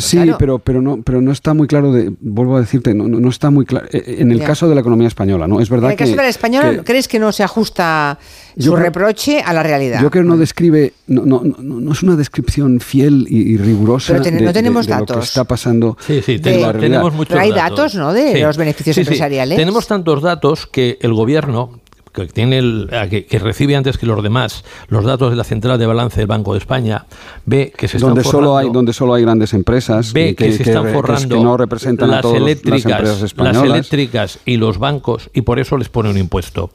Sí, 0.00 0.32
pero 0.38 0.58
pero 0.58 0.80
no 0.80 1.02
pero 1.02 1.20
no 1.20 1.32
está 1.32 1.54
muy 1.54 1.66
claro. 1.66 1.92
De, 1.92 2.12
vuelvo 2.20 2.56
a 2.56 2.60
decirte, 2.60 2.94
no, 2.94 3.08
no 3.08 3.28
está 3.28 3.50
muy 3.50 3.64
claro. 3.64 3.86
Eh, 3.92 4.16
en 4.18 4.32
el 4.32 4.42
caso 4.42 4.68
de 4.68 4.74
la 4.74 4.80
economía 4.80 5.08
española, 5.08 5.46
no 5.46 5.60
es 5.60 5.68
verdad. 5.68 5.86
En 5.86 5.92
el 5.92 5.98
caso 5.98 6.10
de 6.12 6.16
la 6.16 6.28
española, 6.28 6.82
¿crees 6.84 7.08
que 7.08 7.18
no 7.18 7.32
se 7.32 7.42
ajusta 7.42 8.18
su 8.58 8.74
reproche 8.76 9.40
a 9.40 9.52
la 9.52 9.62
realidad? 9.62 10.00
Yo 10.02 10.10
creo 10.10 10.24
que 10.24 10.28
no 10.28 10.36
describe 10.36 10.92
no, 11.08 11.24
no, 11.24 11.42
no, 11.58 11.92
es 11.92 12.02
una 12.02 12.16
descripción 12.16 12.80
fiel 12.80 13.26
y, 13.28 13.56
rigurosa 13.56 14.14
Pero 14.14 14.24
de, 14.24 14.42
no 14.42 14.52
tenemos 14.52 14.86
datos. 14.86 15.16
lo 15.16 15.20
que 15.20 15.26
está 15.26 15.44
pasando. 15.44 15.96
Sí, 16.06 16.20
sí, 16.22 16.38
tenemos 16.38 17.12
muchos 17.14 17.28
Pero 17.28 17.40
hay 17.40 17.52
datos, 17.52 17.94
¿no? 17.94 18.12
De 18.12 18.40
los 18.40 18.56
beneficios 18.56 18.96
empresariales. 18.98 19.56
Tenemos 19.56 19.86
tantos 19.86 20.22
datos 20.22 20.66
que 20.66 20.98
el 21.00 21.14
gobierno 21.14 21.80
que, 22.12 22.26
tiene 22.26 22.58
el, 22.58 22.90
que, 23.10 23.38
recibe 23.38 23.76
antes 23.76 23.98
que 23.98 24.06
los 24.06 24.22
demás 24.22 24.64
los 24.88 25.04
datos 25.04 25.30
de 25.30 25.36
la 25.36 25.44
central 25.44 25.78
de 25.78 25.86
balance 25.86 26.18
del 26.18 26.26
Banco 26.26 26.52
de 26.52 26.58
España, 26.58 27.06
ve 27.44 27.72
que 27.76 27.88
se 27.88 27.98
están 27.98 28.10
donde 28.10 28.24
solo 28.24 28.56
hay 28.56 28.70
donde 28.70 28.92
solo 28.92 29.14
hay 29.14 29.22
grandes 29.22 29.54
empresas 29.54 30.12
ve 30.12 30.34
que, 30.34 30.52
se 30.52 30.62
están 30.62 30.88
forrando 30.92 31.36
que 31.36 31.42
no 31.42 31.56
representan 31.56 32.10
las 32.10 32.24
eléctricas, 32.24 32.84
las 32.84 32.98
empresas 33.00 33.22
españolas. 33.22 33.62
las 33.62 33.70
eléctricas 33.70 34.38
y 34.44 34.56
los 34.56 34.78
bancos 34.78 35.30
y 35.32 35.42
por 35.42 35.58
eso 35.58 35.76
les 35.76 35.88
pone 35.88 36.10
un 36.10 36.18
impuesto. 36.18 36.70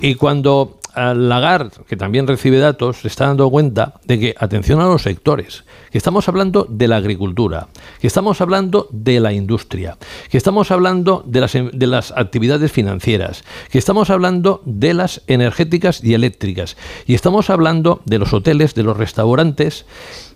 Y 0.00 0.14
cuando 0.16 0.78
Lagarde, 0.94 1.84
que 1.88 1.96
también 1.96 2.26
recibe 2.26 2.58
datos, 2.58 2.98
se 2.98 3.08
está 3.08 3.26
dando 3.26 3.48
cuenta 3.50 3.94
de 4.04 4.18
que, 4.18 4.34
atención 4.38 4.80
a 4.80 4.86
los 4.86 5.02
sectores, 5.02 5.64
que 5.90 5.98
estamos 5.98 6.28
hablando 6.28 6.66
de 6.68 6.88
la 6.88 6.96
agricultura, 6.96 7.68
que 8.00 8.06
estamos 8.06 8.40
hablando 8.40 8.88
de 8.90 9.20
la 9.20 9.32
industria, 9.32 9.96
que 10.30 10.36
estamos 10.36 10.70
hablando 10.70 11.22
de 11.26 11.40
las, 11.40 11.54
las 11.54 12.12
actividades 12.12 12.70
financieras, 12.70 13.44
que 13.70 13.78
estamos 13.78 14.10
hablando 14.10 14.62
de 14.64 14.94
las 14.94 15.22
energéticas 15.26 16.02
y 16.04 16.14
eléctricas, 16.14 16.76
y 17.06 17.14
estamos 17.14 17.50
hablando 17.50 18.02
de 18.04 18.18
los 18.18 18.32
hoteles, 18.32 18.74
de 18.74 18.82
los 18.82 18.96
restaurantes 18.96 19.86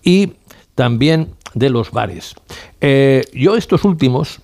y 0.02 0.34
también 0.74 1.34
de 1.54 1.70
los 1.70 1.90
bares. 1.90 2.34
Eh, 2.80 3.24
yo 3.32 3.56
estos 3.56 3.84
últimos 3.84 4.40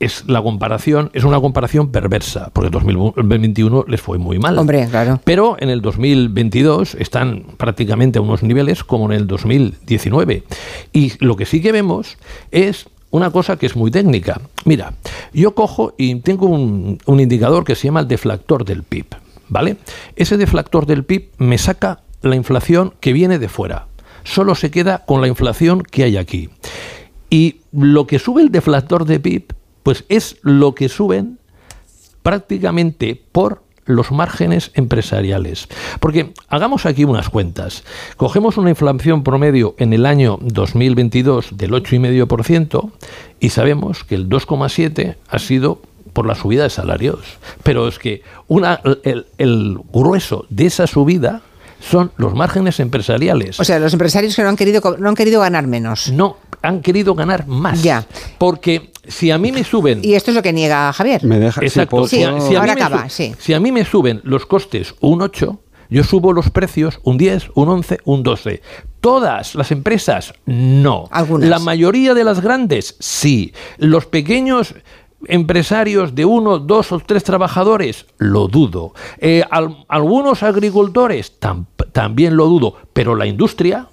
es 0.00 0.28
la 0.28 0.42
comparación, 0.42 1.10
es 1.12 1.24
una 1.24 1.40
comparación 1.40 1.90
perversa, 1.90 2.50
porque 2.52 2.68
en 2.68 2.72
2021 2.72 3.84
les 3.88 4.00
fue 4.00 4.18
muy 4.18 4.38
mal. 4.38 4.56
Hombre, 4.58 4.86
claro. 4.88 5.20
Pero 5.24 5.56
en 5.58 5.70
el 5.70 5.82
2022 5.82 6.94
están 6.94 7.44
prácticamente 7.56 8.18
a 8.18 8.22
unos 8.22 8.42
niveles 8.42 8.84
como 8.84 9.06
en 9.06 9.18
el 9.18 9.26
2019. 9.26 10.44
Y 10.92 11.12
lo 11.24 11.36
que 11.36 11.46
sí 11.46 11.60
que 11.60 11.72
vemos 11.72 12.16
es 12.50 12.88
una 13.10 13.30
cosa 13.30 13.56
que 13.56 13.66
es 13.66 13.74
muy 13.74 13.90
técnica. 13.90 14.40
Mira, 14.64 14.94
yo 15.32 15.54
cojo 15.54 15.94
y 15.98 16.14
tengo 16.16 16.46
un, 16.46 16.98
un 17.06 17.20
indicador 17.20 17.64
que 17.64 17.74
se 17.74 17.88
llama 17.88 18.00
el 18.00 18.08
deflactor 18.08 18.64
del 18.64 18.82
PIB, 18.82 19.06
¿vale? 19.48 19.76
Ese 20.14 20.36
deflactor 20.36 20.86
del 20.86 21.04
PIB 21.04 21.30
me 21.38 21.58
saca 21.58 22.00
la 22.22 22.36
inflación 22.36 22.94
que 23.00 23.12
viene 23.12 23.38
de 23.38 23.48
fuera. 23.48 23.86
Solo 24.24 24.54
se 24.54 24.70
queda 24.70 25.04
con 25.06 25.20
la 25.20 25.28
inflación 25.28 25.82
que 25.82 26.04
hay 26.04 26.16
aquí. 26.16 26.50
Y 27.30 27.56
lo 27.72 28.06
que 28.06 28.18
sube 28.18 28.42
el 28.42 28.50
deflactor 28.50 29.04
de 29.04 29.20
PIB 29.20 29.57
pues 29.88 30.04
es 30.10 30.36
lo 30.42 30.74
que 30.74 30.90
suben 30.90 31.38
prácticamente 32.22 33.18
por 33.32 33.62
los 33.86 34.12
márgenes 34.12 34.70
empresariales. 34.74 35.66
Porque 35.98 36.34
hagamos 36.48 36.84
aquí 36.84 37.04
unas 37.04 37.30
cuentas. 37.30 37.84
Cogemos 38.18 38.58
una 38.58 38.68
inflación 38.68 39.24
promedio 39.24 39.74
en 39.78 39.94
el 39.94 40.04
año 40.04 40.38
2022 40.42 41.56
del 41.56 41.70
8,5% 41.70 42.90
y 43.40 43.48
sabemos 43.48 44.04
que 44.04 44.16
el 44.16 44.28
2,7% 44.28 45.16
ha 45.26 45.38
sido 45.38 45.80
por 46.12 46.26
la 46.26 46.34
subida 46.34 46.64
de 46.64 46.68
salarios. 46.68 47.20
Pero 47.62 47.88
es 47.88 47.98
que 47.98 48.20
una, 48.46 48.82
el, 49.04 49.24
el 49.38 49.78
grueso 49.90 50.44
de 50.50 50.66
esa 50.66 50.86
subida 50.86 51.40
son 51.80 52.12
los 52.16 52.34
márgenes 52.34 52.80
empresariales. 52.80 53.58
O 53.58 53.64
sea, 53.64 53.78
los 53.78 53.92
empresarios 53.92 54.36
que 54.36 54.42
no 54.42 54.48
han 54.48 54.56
querido, 54.56 54.96
no 54.98 55.08
han 55.08 55.14
querido 55.14 55.40
ganar 55.40 55.66
menos. 55.66 56.10
No, 56.12 56.36
han 56.60 56.82
querido 56.82 57.14
ganar 57.14 57.46
más. 57.46 57.82
Ya. 57.82 58.06
Porque 58.36 58.92
si 59.08 59.30
a 59.30 59.38
mí 59.38 59.52
me 59.52 59.64
suben... 59.64 60.00
Y 60.02 60.14
esto 60.14 60.30
es 60.30 60.34
lo 60.34 60.42
que 60.42 60.52
niega 60.52 60.92
Javier. 60.92 61.24
Me 61.24 61.38
deja... 61.38 61.60
Exacto. 61.62 62.06
si, 62.06 62.22
a, 62.22 62.30
ahora 62.30 62.72
acaba, 62.72 63.08
sí. 63.08 63.34
si 63.38 63.54
a 63.54 63.60
mí 63.60 63.72
me 63.72 63.84
suben 63.84 64.20
los 64.24 64.46
costes 64.46 64.94
un 65.00 65.22
8, 65.22 65.58
yo 65.90 66.04
subo 66.04 66.32
los 66.32 66.50
precios 66.50 67.00
un 67.02 67.16
10, 67.16 67.50
un 67.54 67.68
11, 67.68 67.98
un 68.04 68.22
12. 68.22 68.62
Todas 69.00 69.54
las 69.54 69.72
empresas, 69.72 70.34
no. 70.44 71.08
Algunas. 71.10 71.48
La 71.48 71.58
mayoría 71.58 72.14
de 72.14 72.24
las 72.24 72.40
grandes, 72.40 72.96
sí. 72.98 73.52
Los 73.78 74.06
pequeños 74.06 74.74
empresarios 75.26 76.14
de 76.14 76.24
uno, 76.24 76.58
dos 76.58 76.92
o 76.92 77.00
tres 77.00 77.24
trabajadores, 77.24 78.06
lo 78.18 78.48
dudo. 78.48 78.92
Eh, 79.18 79.44
algunos 79.88 80.42
agricultores, 80.42 81.38
también 81.92 82.36
lo 82.36 82.46
dudo. 82.46 82.74
Pero 82.92 83.14
la 83.14 83.26
industria, 83.26 83.88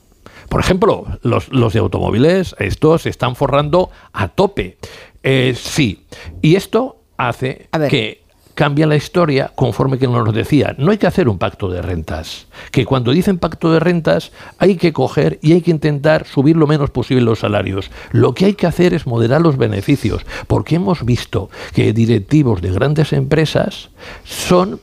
por 0.49 0.59
ejemplo, 0.59 1.05
los, 1.21 1.73
de 1.73 1.79
automóviles, 1.79 2.55
estos 2.59 3.03
se 3.03 3.09
están 3.09 3.35
forrando 3.35 3.89
a 4.13 4.27
tope. 4.29 4.77
Eh, 5.23 5.55
sí. 5.57 6.05
Y 6.41 6.55
esto 6.55 7.01
hace 7.17 7.67
que 7.89 8.25
cambia 8.55 8.87
la 8.87 8.95
historia 8.95 9.51
conforme 9.53 9.99
que 9.99 10.07
nos 10.07 10.33
decía. 10.33 10.75
No 10.77 10.91
hay 10.91 10.97
que 10.97 11.07
hacer 11.07 11.27
un 11.29 11.37
pacto 11.37 11.69
de 11.69 11.81
rentas. 11.81 12.47
Que 12.71 12.85
cuando 12.85 13.11
dicen 13.11 13.37
pacto 13.37 13.71
de 13.71 13.79
rentas 13.79 14.31
hay 14.57 14.77
que 14.77 14.93
coger 14.93 15.37
y 15.41 15.53
hay 15.53 15.61
que 15.61 15.71
intentar 15.71 16.25
subir 16.25 16.55
lo 16.55 16.65
menos 16.65 16.89
posible 16.89 17.23
los 17.23 17.39
salarios. 17.39 17.91
Lo 18.11 18.33
que 18.33 18.45
hay 18.45 18.53
que 18.53 18.65
hacer 18.65 18.93
es 18.93 19.05
moderar 19.05 19.41
los 19.41 19.57
beneficios, 19.57 20.25
porque 20.47 20.75
hemos 20.75 21.05
visto 21.05 21.49
que 21.73 21.93
directivos 21.93 22.61
de 22.61 22.71
grandes 22.71 23.13
empresas 23.13 23.89
son 24.23 24.79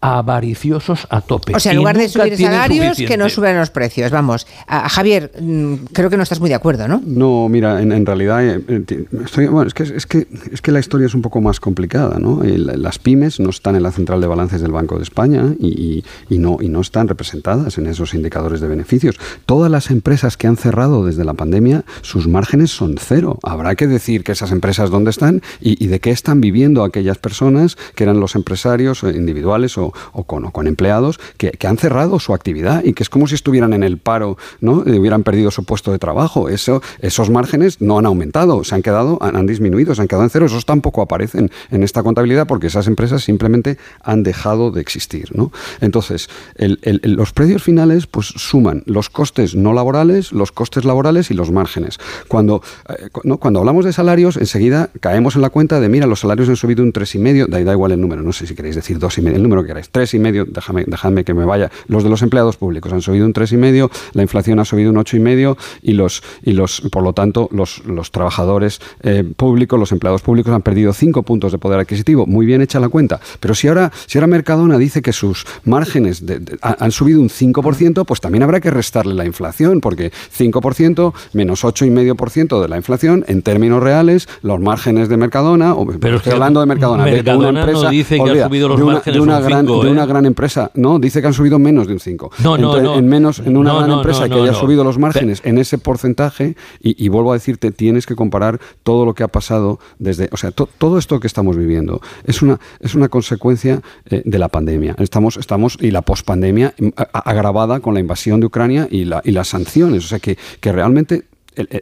avariciosos 0.00 1.06
a 1.10 1.20
tope. 1.20 1.54
O 1.54 1.60
sea, 1.60 1.72
en 1.72 1.78
lugar 1.78 1.96
de 1.96 2.08
subir 2.08 2.36
salarios, 2.36 2.96
que 2.96 3.16
no 3.16 3.28
suban 3.28 3.56
los 3.56 3.70
precios. 3.70 4.10
Vamos, 4.10 4.46
a, 4.66 4.88
Javier, 4.88 5.32
mm, 5.40 5.74
creo 5.92 6.10
que 6.10 6.16
no 6.16 6.22
estás 6.22 6.40
muy 6.40 6.48
de 6.48 6.54
acuerdo, 6.54 6.86
¿no? 6.86 7.02
No, 7.04 7.48
mira, 7.48 7.80
en, 7.80 8.06
realidad, 8.06 8.44
eh, 8.44 8.60
eh, 8.68 9.48
bueno, 9.48 9.66
es 9.66 9.74
que, 9.74 9.82
es, 9.84 10.06
que, 10.06 10.26
es 10.52 10.60
que 10.60 10.72
la 10.72 10.80
historia 10.80 11.06
es 11.06 11.14
un 11.14 11.22
poco 11.22 11.40
más 11.40 11.60
complicada, 11.60 12.18
¿no? 12.18 12.42
Las 12.44 12.98
pymes 12.98 13.40
no 13.40 13.50
están 13.50 13.76
en 13.76 13.82
la 13.82 13.90
central 13.90 14.20
de 14.20 14.26
balances 14.26 14.60
del 14.60 14.72
Banco 14.72 14.96
de 14.96 15.02
España 15.02 15.54
y, 15.58 16.04
no, 16.30 16.58
y 16.60 16.68
no 16.68 16.80
están 16.80 17.08
representadas 17.08 17.78
en 17.78 17.86
esos 17.86 18.14
indicadores 18.14 18.60
de 18.60 18.68
beneficios. 18.68 19.16
Todas 19.46 19.70
las 19.70 19.90
empresas 19.90 20.36
que 20.36 20.46
han 20.46 20.56
cerrado 20.56 21.04
desde 21.04 21.24
la 21.24 21.34
pandemia, 21.34 21.84
sus 22.02 22.28
márgenes 22.28 22.70
son 22.70 22.96
cero. 22.98 23.38
Habrá 23.42 23.74
que 23.74 23.86
decir 23.86 24.24
que 24.24 24.32
esas 24.32 24.52
empresas 24.52 24.90
dónde 24.90 25.10
están 25.10 25.42
y, 25.60 25.82
y 25.82 25.88
de 25.88 26.00
qué 26.00 26.10
están 26.10 26.40
viviendo 26.40 26.84
aquellas 26.84 27.18
personas 27.18 27.76
que 27.94 28.04
eran 28.04 28.20
los 28.20 28.34
empresarios 28.34 29.02
individuales 29.02 29.78
o, 29.78 29.85
o 30.12 30.24
con, 30.24 30.50
con 30.50 30.66
empleados 30.66 31.18
que, 31.36 31.66
han 31.66 31.78
cerrado 31.78 32.20
su 32.20 32.32
actividad 32.32 32.84
y 32.84 32.92
que 32.92 33.02
es 33.02 33.10
como 33.10 33.26
si 33.26 33.34
estuvieran 33.34 33.72
en 33.72 33.82
el 33.82 33.98
paro, 33.98 34.38
¿no? 34.60 34.84
Y 34.86 34.98
hubieran 34.98 35.24
perdido 35.24 35.50
su 35.50 35.64
puesto 35.64 35.90
de 35.90 35.98
trabajo. 35.98 36.48
Eso, 36.48 36.80
esos 37.00 37.28
márgenes 37.28 37.80
no 37.80 37.98
han 37.98 38.06
aumentado, 38.06 38.62
se 38.62 38.74
han 38.74 38.82
quedado, 38.82 39.18
han, 39.20 39.46
disminuido, 39.46 39.94
se 39.94 40.02
han 40.02 40.08
quedado 40.08 40.24
en 40.24 40.30
cero. 40.30 40.46
Esos 40.46 40.64
tampoco 40.64 41.02
aparecen 41.02 41.50
en 41.70 41.82
esta 41.82 42.02
contabilidad 42.02 42.46
porque 42.46 42.68
esas 42.68 42.86
empresas 42.86 43.24
simplemente 43.24 43.78
han 44.02 44.22
dejado 44.22 44.70
de 44.70 44.80
existir, 44.80 45.34
¿no? 45.34 45.50
Entonces, 45.80 46.28
los 46.56 47.32
precios 47.32 47.62
finales 47.62 48.06
pues 48.06 48.26
suman 48.28 48.82
los 48.86 49.10
costes 49.10 49.54
no 49.54 49.72
laborales, 49.72 50.32
los 50.32 50.52
costes 50.52 50.84
laborales 50.84 51.30
y 51.30 51.34
los 51.34 51.50
márgenes. 51.50 51.98
Cuando, 52.28 52.62
eh, 52.88 53.08
cuando 53.10 53.60
hablamos 53.60 53.84
de 53.84 53.92
salarios, 53.92 54.36
enseguida 54.36 54.90
caemos 55.00 55.36
en 55.36 55.42
la 55.42 55.50
cuenta 55.50 55.80
de, 55.80 55.88
mira, 55.88 56.06
los 56.06 56.20
salarios 56.20 56.48
han 56.48 56.56
subido 56.56 56.82
un 56.82 56.92
3,5, 56.92 57.48
da, 57.48 57.62
da 57.62 57.72
igual 57.72 57.92
el 57.92 58.00
número, 58.00 58.22
no 58.22 58.32
sé 58.32 58.46
si 58.46 58.54
queréis 58.54 58.76
decir 58.76 58.98
2,5, 58.98 59.34
el 59.34 59.42
número 59.42 59.64
que 59.64 59.74
queráis, 59.76 59.90
tres 59.90 60.14
y 60.14 60.18
medio, 60.18 60.44
déjame, 60.46 60.84
dejadme 60.86 61.24
que 61.24 61.34
me 61.34 61.44
vaya. 61.44 61.70
Los 61.88 62.02
de 62.02 62.10
los 62.10 62.22
empleados 62.22 62.56
públicos 62.56 62.92
han 62.92 63.02
subido 63.02 63.26
un 63.26 63.32
tres 63.32 63.52
y 63.52 63.56
medio, 63.56 63.90
la 64.12 64.22
inflación 64.22 64.58
ha 64.58 64.64
subido 64.64 64.90
un 64.90 64.96
ocho 64.96 65.16
y 65.16 65.20
medio 65.20 65.56
y 65.82 65.92
los 65.92 66.22
y 66.42 66.52
los 66.52 66.80
por 66.90 67.02
lo 67.02 67.12
tanto 67.12 67.48
los, 67.52 67.84
los 67.84 68.10
trabajadores 68.10 68.80
eh, 69.02 69.24
públicos, 69.36 69.78
los 69.78 69.92
empleados 69.92 70.22
públicos 70.22 70.52
han 70.52 70.62
perdido 70.62 70.92
cinco 70.92 71.22
puntos 71.22 71.52
de 71.52 71.58
poder 71.58 71.80
adquisitivo. 71.80 72.26
Muy 72.26 72.46
bien 72.46 72.62
hecha 72.62 72.80
la 72.80 72.88
cuenta. 72.88 73.20
Pero 73.40 73.54
si 73.54 73.68
ahora 73.68 73.92
si 74.06 74.18
ahora 74.18 74.26
Mercadona 74.28 74.78
dice 74.78 75.02
que 75.02 75.12
sus 75.12 75.46
márgenes 75.64 76.24
han 76.62 76.92
subido 76.92 77.20
un 77.20 77.28
5%, 77.28 78.04
pues 78.06 78.20
también 78.20 78.42
habrá 78.42 78.60
que 78.60 78.70
restarle 78.70 79.14
la 79.14 79.24
inflación, 79.24 79.80
porque 79.80 80.12
5% 80.36 81.12
menos 81.32 81.64
y 81.80 81.90
medio 81.90 82.14
por 82.14 82.30
ciento 82.30 82.62
de 82.62 82.68
la 82.68 82.76
inflación, 82.76 83.24
en 83.28 83.42
términos 83.42 83.82
reales, 83.82 84.28
los 84.42 84.60
márgenes 84.60 85.08
de 85.08 85.16
Mercadona, 85.16 85.74
o 85.74 85.86
pero 85.86 86.16
estoy 86.16 86.32
hablando 86.32 86.60
de 86.60 86.66
Mercadona, 86.66 87.04
de 87.04 87.36
una 87.36 87.48
empresa, 87.48 87.82
no 87.84 87.90
dice 87.90 88.18
que 88.22 88.40
ha 88.40 88.46
subido 88.46 88.68
los 88.68 88.80
márgenes 88.80 89.14
de 89.14 89.20
una, 89.20 89.40
gran, 89.40 89.65
de 89.66 89.90
una 89.90 90.06
gran 90.06 90.26
empresa, 90.26 90.70
no, 90.74 90.98
dice 90.98 91.20
que 91.20 91.26
han 91.26 91.34
subido 91.34 91.58
menos 91.58 91.86
de 91.86 91.94
un 91.94 92.00
5. 92.00 92.30
No, 92.42 92.56
no, 92.56 92.80
no, 92.80 92.94
En 92.94 93.08
menos, 93.08 93.40
en 93.40 93.56
una 93.56 93.74
gran 93.74 93.90
empresa 93.90 94.28
que 94.28 94.34
haya 94.34 94.54
subido 94.54 94.84
los 94.84 94.98
márgenes 94.98 95.42
en 95.44 95.58
ese 95.58 95.78
porcentaje, 95.78 96.56
y, 96.80 97.08
vuelvo 97.08 97.32
a 97.32 97.34
decirte, 97.34 97.70
tienes 97.70 98.06
que 98.06 98.14
comparar 98.14 98.60
todo 98.82 99.04
lo 99.04 99.14
que 99.14 99.22
ha 99.22 99.28
pasado 99.28 99.78
desde, 99.98 100.28
o 100.32 100.36
sea, 100.36 100.50
todo 100.50 100.98
esto 100.98 101.20
que 101.20 101.26
estamos 101.26 101.56
viviendo 101.56 102.00
es 102.24 102.42
una, 102.42 102.58
es 102.80 102.94
una 102.94 103.08
consecuencia 103.08 103.80
eh, 104.06 104.22
de 104.24 104.38
la 104.38 104.48
pandemia. 104.48 104.94
Estamos, 104.98 105.36
estamos, 105.36 105.78
y 105.80 105.90
la 105.90 106.02
pospandemia 106.02 106.74
mm, 106.78 106.88
agravada 107.12 107.80
con 107.80 107.94
la 107.94 108.00
invasión 108.00 108.40
de 108.40 108.46
Ucrania 108.46 108.88
y, 108.90 109.04
la, 109.04 109.20
y 109.24 109.32
las 109.32 109.48
sanciones. 109.48 110.04
O 110.04 110.08
sea, 110.08 110.18
que, 110.18 110.36
que 110.60 110.72
realmente 110.72 111.24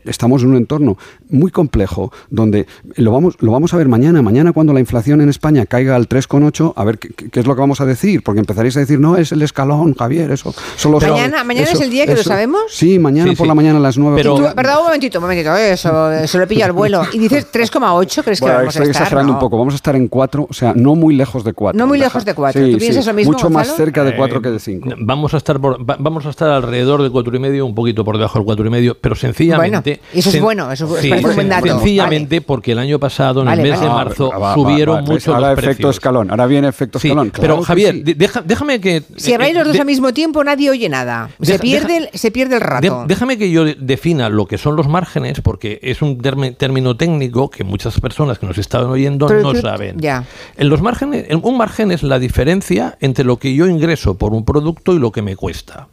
estamos 0.05 0.43
en 0.43 0.51
un 0.51 0.57
entorno 0.57 0.97
muy 1.29 1.51
complejo 1.51 2.13
donde 2.31 2.67
lo 2.97 3.13
vamos, 3.13 3.37
lo 3.41 3.53
vamos 3.53 3.75
a 3.75 3.77
ver 3.77 3.89
mañana. 3.89 4.23
Mañana 4.23 4.53
cuando 4.53 4.73
la 4.73 4.81
inflación 4.81 5.21
en 5.21 5.29
España 5.29 5.67
caiga 5.67 5.97
al 5.97 6.09
3,8, 6.09 6.75
a 6.77 6.85
ver 6.85 6.99
qué, 6.99 7.41
es 7.41 7.47
lo 7.47 7.55
que 7.55 7.61
vamos 7.61 7.81
a 7.81 7.87
decir, 7.87 8.23
porque 8.23 8.41
empezaréis 8.41 8.77
a 8.77 8.81
decir, 8.81 9.01
no, 9.01 9.17
es 9.17 9.33
el 9.33 9.43
escalón, 9.43 9.95
Javier, 9.95 10.31
eso. 10.31 10.55
Solo 10.77 11.01
mañana 11.01 11.45
mañana 11.45 11.71
es 11.71 11.81
el 11.81 11.91
día 11.91 12.07
que 12.07 12.15
lo 12.15 12.23
sabemos. 12.23 12.63
Sí, 12.71 12.99
mañana 12.99 13.33
por 13.37 13.47
la 13.47 13.55
mañana 13.55 13.79
a 13.79 13.83
las 13.83 13.99
9. 13.99 14.17
Pero, 14.17 14.55
perdón, 14.55 14.79
un 14.79 14.85
momentito, 14.85 15.19
un 15.19 15.25
momentito, 15.25 15.57
eh, 15.57 15.73
eso, 15.73 16.11
se 16.27 16.39
lo 16.39 16.47
pilla 16.47 16.67
al 16.67 16.73
vuelo. 16.73 17.03
Y 17.13 17.19
dices 17.19 17.47
3,8, 17.53 18.23
¿crees 18.23 18.41
que 18.41 18.47
vamos 18.47 18.67
a 18.67 18.69
estar? 18.69 18.83
Estoy 18.83 18.89
exagerando 18.89 19.33
un 19.33 19.39
poco, 19.39 19.59
vamos 19.59 19.75
a 19.75 19.77
estar 19.77 19.97
en 19.97 20.09
4, 20.09 20.47
o 20.49 20.53
sea, 20.53 20.73
no 20.75 20.95
muy 20.95 21.15
lejos 21.15 21.45
de 21.45 21.53
4. 21.53 21.79
No 21.79 21.87
muy 21.87 21.99
lejos 21.99 22.25
de 22.25 22.35
4, 22.35 22.71
¿tú 22.71 22.79
piensas 22.79 23.07
lo 23.07 23.15
mismo? 23.15 23.33
Mucho 23.33 23.51
más 23.51 23.75
cerca 23.75 24.05
de 24.05 24.17
4 24.17 24.43
que 24.43 24.51
de 24.51 24.59
5. 24.59 24.91
Eh, 24.91 24.95
vamos 24.99 25.35
a 25.35 25.37
estar 25.37 25.59
vamos 25.59 26.27
a 26.27 26.31
estar 26.31 26.51
alrededor 26.51 27.03
de 27.03 27.11
4,5, 27.11 27.63
un 27.65 27.75
poquito 27.75 28.05
por 28.05 28.17
debajo 28.17 28.39
del 28.39 28.49
4,5, 28.49 28.97
pero 29.01 29.15
sencillamente... 29.15 29.64
eso 30.13 30.31
es 30.31 30.41
bueno, 30.41 30.71
eso 30.71 30.89
parece 30.89 31.27
un 31.27 31.35
buen 31.35 31.49
dato. 31.49 31.67
Sencillamente 31.67 32.41
porque 32.41 32.73
el 32.73 32.79
año 32.79 32.99
pasado, 32.99 33.43
en 33.43 33.49
el 33.49 33.61
mes 33.63 33.81
de 33.81 33.87
marzo, 33.87 34.31
subieron 34.55 35.05
mucho 35.05 35.35
ahora 35.35 35.51
los 35.51 35.59
efecto 35.59 35.91
escalón, 35.91 36.31
ahora 36.31 36.47
viene 36.47 36.69
efecto 36.69 36.99
escalón. 36.99 37.33
pero 37.39 37.63
Javier, 37.63 38.03
déjame 38.05 38.81
que... 38.81 39.03
Si 39.17 39.33
habláis 39.33 39.55
los 39.55 39.67
dos 39.67 39.79
al 39.79 39.87
mismo 39.87 40.13
tiempo, 40.13 40.43
nadie 40.45 40.71
oye 40.71 40.89
nada. 40.89 41.31
Se, 41.41 41.59
pierde, 41.59 42.11
se 42.15 42.31
pierde 42.31 42.57
el 42.57 42.61
rato. 42.61 43.05
déjame 43.07 43.39
que 43.39 43.51
yo 43.51 43.65
defina 43.65 44.29
lo 44.29 44.47
que 44.47 44.59
son 44.59 44.77
los 44.77 44.89
márgenes, 44.89 45.41
porque 45.41 45.79
es 45.83 46.03
un 46.03 46.19
término 46.19 46.97
técnico 46.97 47.51
que 47.51 47.65
muchas 47.65 48.01
personas 48.01 48.39
que 48.39 48.47
nos 48.47 48.59
estaban 48.59 48.91
oyendo 48.91 49.29
no 49.29 49.55
saben. 49.55 49.99
Ya. 49.99 50.25
En 50.57 50.69
los 50.69 50.83
márgenes, 50.83 51.27
un 51.43 51.57
margen 51.57 51.93
es 51.93 52.03
la 52.03 52.19
diferencia 52.19 52.97
entre 53.01 53.25
lo 53.25 53.39
que 53.39 53.55
yo 53.55 53.67
ingreso 53.67 54.17
por 54.17 54.33
un 54.33 54.45
producto 54.45 54.95
y 54.95 54.99
lo 54.99 55.13
que 55.13 55.23
me 55.23 55.37
cuesta. 55.37 55.89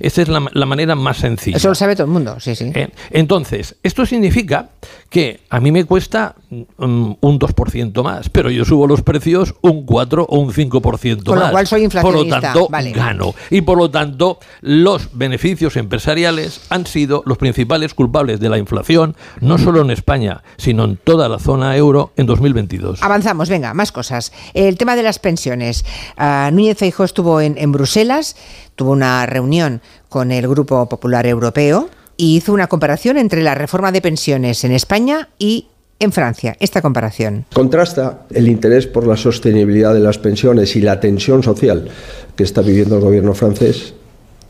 Esa 0.00 0.22
es 0.22 0.28
la, 0.28 0.66
manera 0.66 0.94
más 0.94 1.18
sencilla. 1.18 1.56
Eso 1.56 1.68
lo 1.68 1.74
sabe 1.74 1.94
todo 1.94 2.06
el 2.06 2.12
mundo, 2.12 2.38
sí, 2.40 2.54
sí. 2.54 2.70
Eh, 2.74 2.90
entonces, 3.10 3.76
esto 3.82 4.06
significa 4.06 4.70
que 5.10 5.40
a 5.50 5.60
mí 5.60 5.72
me 5.72 5.84
cuesta 5.84 6.34
mm, 6.50 7.12
un 7.20 7.38
2% 7.38 8.02
más, 8.02 8.28
pero 8.28 8.50
yo 8.50 8.64
subo 8.64 8.86
los 8.86 9.02
precios 9.02 9.54
un 9.62 9.86
4 9.86 10.26
o 10.28 10.38
un 10.38 10.52
5% 10.52 11.16
más. 11.16 11.24
Con 11.24 11.38
lo 11.38 11.50
cual 11.50 11.66
soy 11.66 11.84
inflacionista. 11.84 12.40
Por 12.40 12.54
lo 12.54 12.68
tanto, 12.68 12.94
gano. 12.94 13.34
Y 13.50 13.62
por 13.62 13.78
lo 13.78 13.90
tanto, 13.90 14.38
los 14.60 15.16
beneficios 15.16 15.76
empresariales 15.76 16.60
han 16.68 16.86
sido 16.86 17.22
los 17.26 17.38
principales 17.38 17.94
culpables 17.94 18.40
de 18.40 18.48
la 18.48 18.58
inflación, 18.58 19.16
no 19.40 19.58
solo 19.58 19.80
en 19.80 19.90
España, 19.90 20.42
sino 20.56 20.84
en 20.84 20.96
toda 20.96 21.28
la 21.28 21.38
zona 21.38 21.76
euro 21.76 22.12
en 22.16 22.26
2022. 22.26 23.02
Avanzamos, 23.02 23.48
venga, 23.48 23.74
más 23.74 23.92
cosas. 23.92 24.32
El 24.54 24.76
tema 24.76 24.96
de 24.96 25.02
las 25.02 25.18
pensiones. 25.18 25.84
Uh, 26.18 26.50
Núñez 26.52 26.78
Feijóo 26.78 27.04
estuvo 27.04 27.40
en, 27.40 27.56
en 27.58 27.72
Bruselas, 27.72 28.36
tuvo 28.78 28.92
una 28.92 29.26
reunión 29.26 29.82
con 30.08 30.30
el 30.30 30.46
Grupo 30.48 30.88
Popular 30.88 31.26
Europeo 31.26 31.90
y 32.16 32.36
hizo 32.36 32.52
una 32.52 32.68
comparación 32.68 33.18
entre 33.18 33.42
la 33.42 33.54
reforma 33.54 33.92
de 33.92 34.00
pensiones 34.00 34.64
en 34.64 34.72
España 34.72 35.28
y 35.38 35.66
en 35.98 36.12
Francia. 36.12 36.56
Esta 36.60 36.80
comparación. 36.80 37.44
Contrasta 37.52 38.26
el 38.30 38.48
interés 38.48 38.86
por 38.86 39.04
la 39.04 39.16
sostenibilidad 39.16 39.92
de 39.92 40.00
las 40.00 40.18
pensiones 40.18 40.76
y 40.76 40.80
la 40.80 41.00
tensión 41.00 41.42
social 41.42 41.88
que 42.36 42.44
está 42.44 42.62
viviendo 42.62 42.96
el 42.96 43.02
gobierno 43.02 43.34
francés 43.34 43.94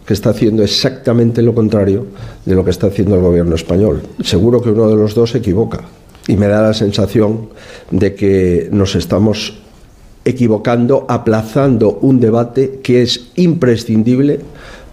que 0.05 0.15
está 0.15 0.31
haciendo 0.31 0.63
exactamente 0.63 1.43
lo 1.43 1.55
contrario 1.55 2.07
de 2.47 2.55
lo 2.55 2.65
que 2.65 2.71
está 2.71 2.87
haciendo 2.87 3.15
el 3.17 3.21
gobierno 3.21 3.55
español. 3.55 4.03
Seguro 4.25 4.63
que 4.63 4.71
uno 4.71 4.89
de 4.89 4.97
los 4.97 5.15
dos 5.15 5.33
se 5.33 5.39
equivoca 5.39 5.83
y 6.27 6.37
me 6.37 6.49
da 6.49 6.63
la 6.63 6.73
sensación 6.73 7.51
de 7.91 8.15
que 8.15 8.71
nos 8.73 8.95
estamos 8.95 9.59
equivocando, 10.25 11.07
aplazando 11.09 11.99
un 12.03 12.21
debate 12.21 12.81
que 12.83 13.03
es 13.03 13.29
imprescindible 13.37 14.41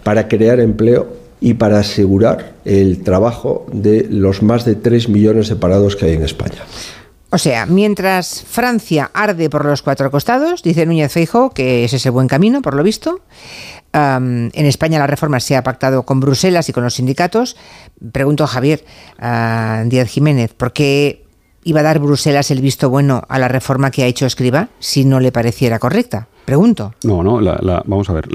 para 0.02 0.28
crear 0.28 0.60
empleo 0.60 1.08
y 1.40 1.54
para 1.54 1.80
asegurar 1.80 2.54
el 2.64 3.02
trabajo 3.02 3.66
de 3.72 4.06
los 4.08 4.42
más 4.42 4.64
de 4.64 4.74
3 4.74 5.08
millones 5.08 5.48
de 5.48 5.56
parados 5.56 5.96
que 5.96 6.06
hay 6.06 6.12
en 6.14 6.22
España. 6.22 6.62
O 7.30 7.38
sea, 7.38 7.66
mientras 7.66 8.42
Francia 8.44 9.10
arde 9.12 9.50
por 9.50 9.64
los 9.64 9.82
cuatro 9.82 10.10
costados, 10.10 10.62
dice 10.62 10.86
Núñez 10.86 11.12
Feijo 11.12 11.50
que 11.50 11.84
ese 11.84 11.96
es 11.96 12.06
el 12.06 12.12
buen 12.12 12.28
camino, 12.28 12.62
por 12.62 12.74
lo 12.74 12.82
visto. 12.82 13.20
en 13.92 14.50
España 14.54 14.98
la 14.98 15.06
reforma 15.06 15.40
se 15.40 15.56
ha 15.56 15.62
pactado 15.62 16.04
con 16.04 16.20
Bruselas 16.20 16.68
y 16.68 16.72
con 16.72 16.84
los 16.84 16.94
sindicatos. 16.94 17.56
Pregunto 18.12 18.44
a 18.44 18.46
Javier 18.46 18.84
Díaz 19.18 20.08
Jiménez, 20.08 20.54
¿por 20.54 20.72
qué 20.72 21.25
iba 21.66 21.80
a 21.80 21.82
dar 21.82 21.98
Bruselas 21.98 22.52
el 22.52 22.60
visto 22.60 22.88
bueno 22.90 23.24
a 23.28 23.40
la 23.40 23.48
reforma 23.48 23.90
que 23.90 24.04
ha 24.04 24.06
hecho 24.06 24.24
Escriba 24.24 24.68
si 24.78 25.04
no 25.04 25.18
le 25.18 25.32
pareciera 25.32 25.80
correcta? 25.80 26.28
Pregunto. 26.46 26.94
No, 27.02 27.24
no, 27.24 27.40
vamos 27.86 28.08
a 28.08 28.12
ver. 28.12 28.28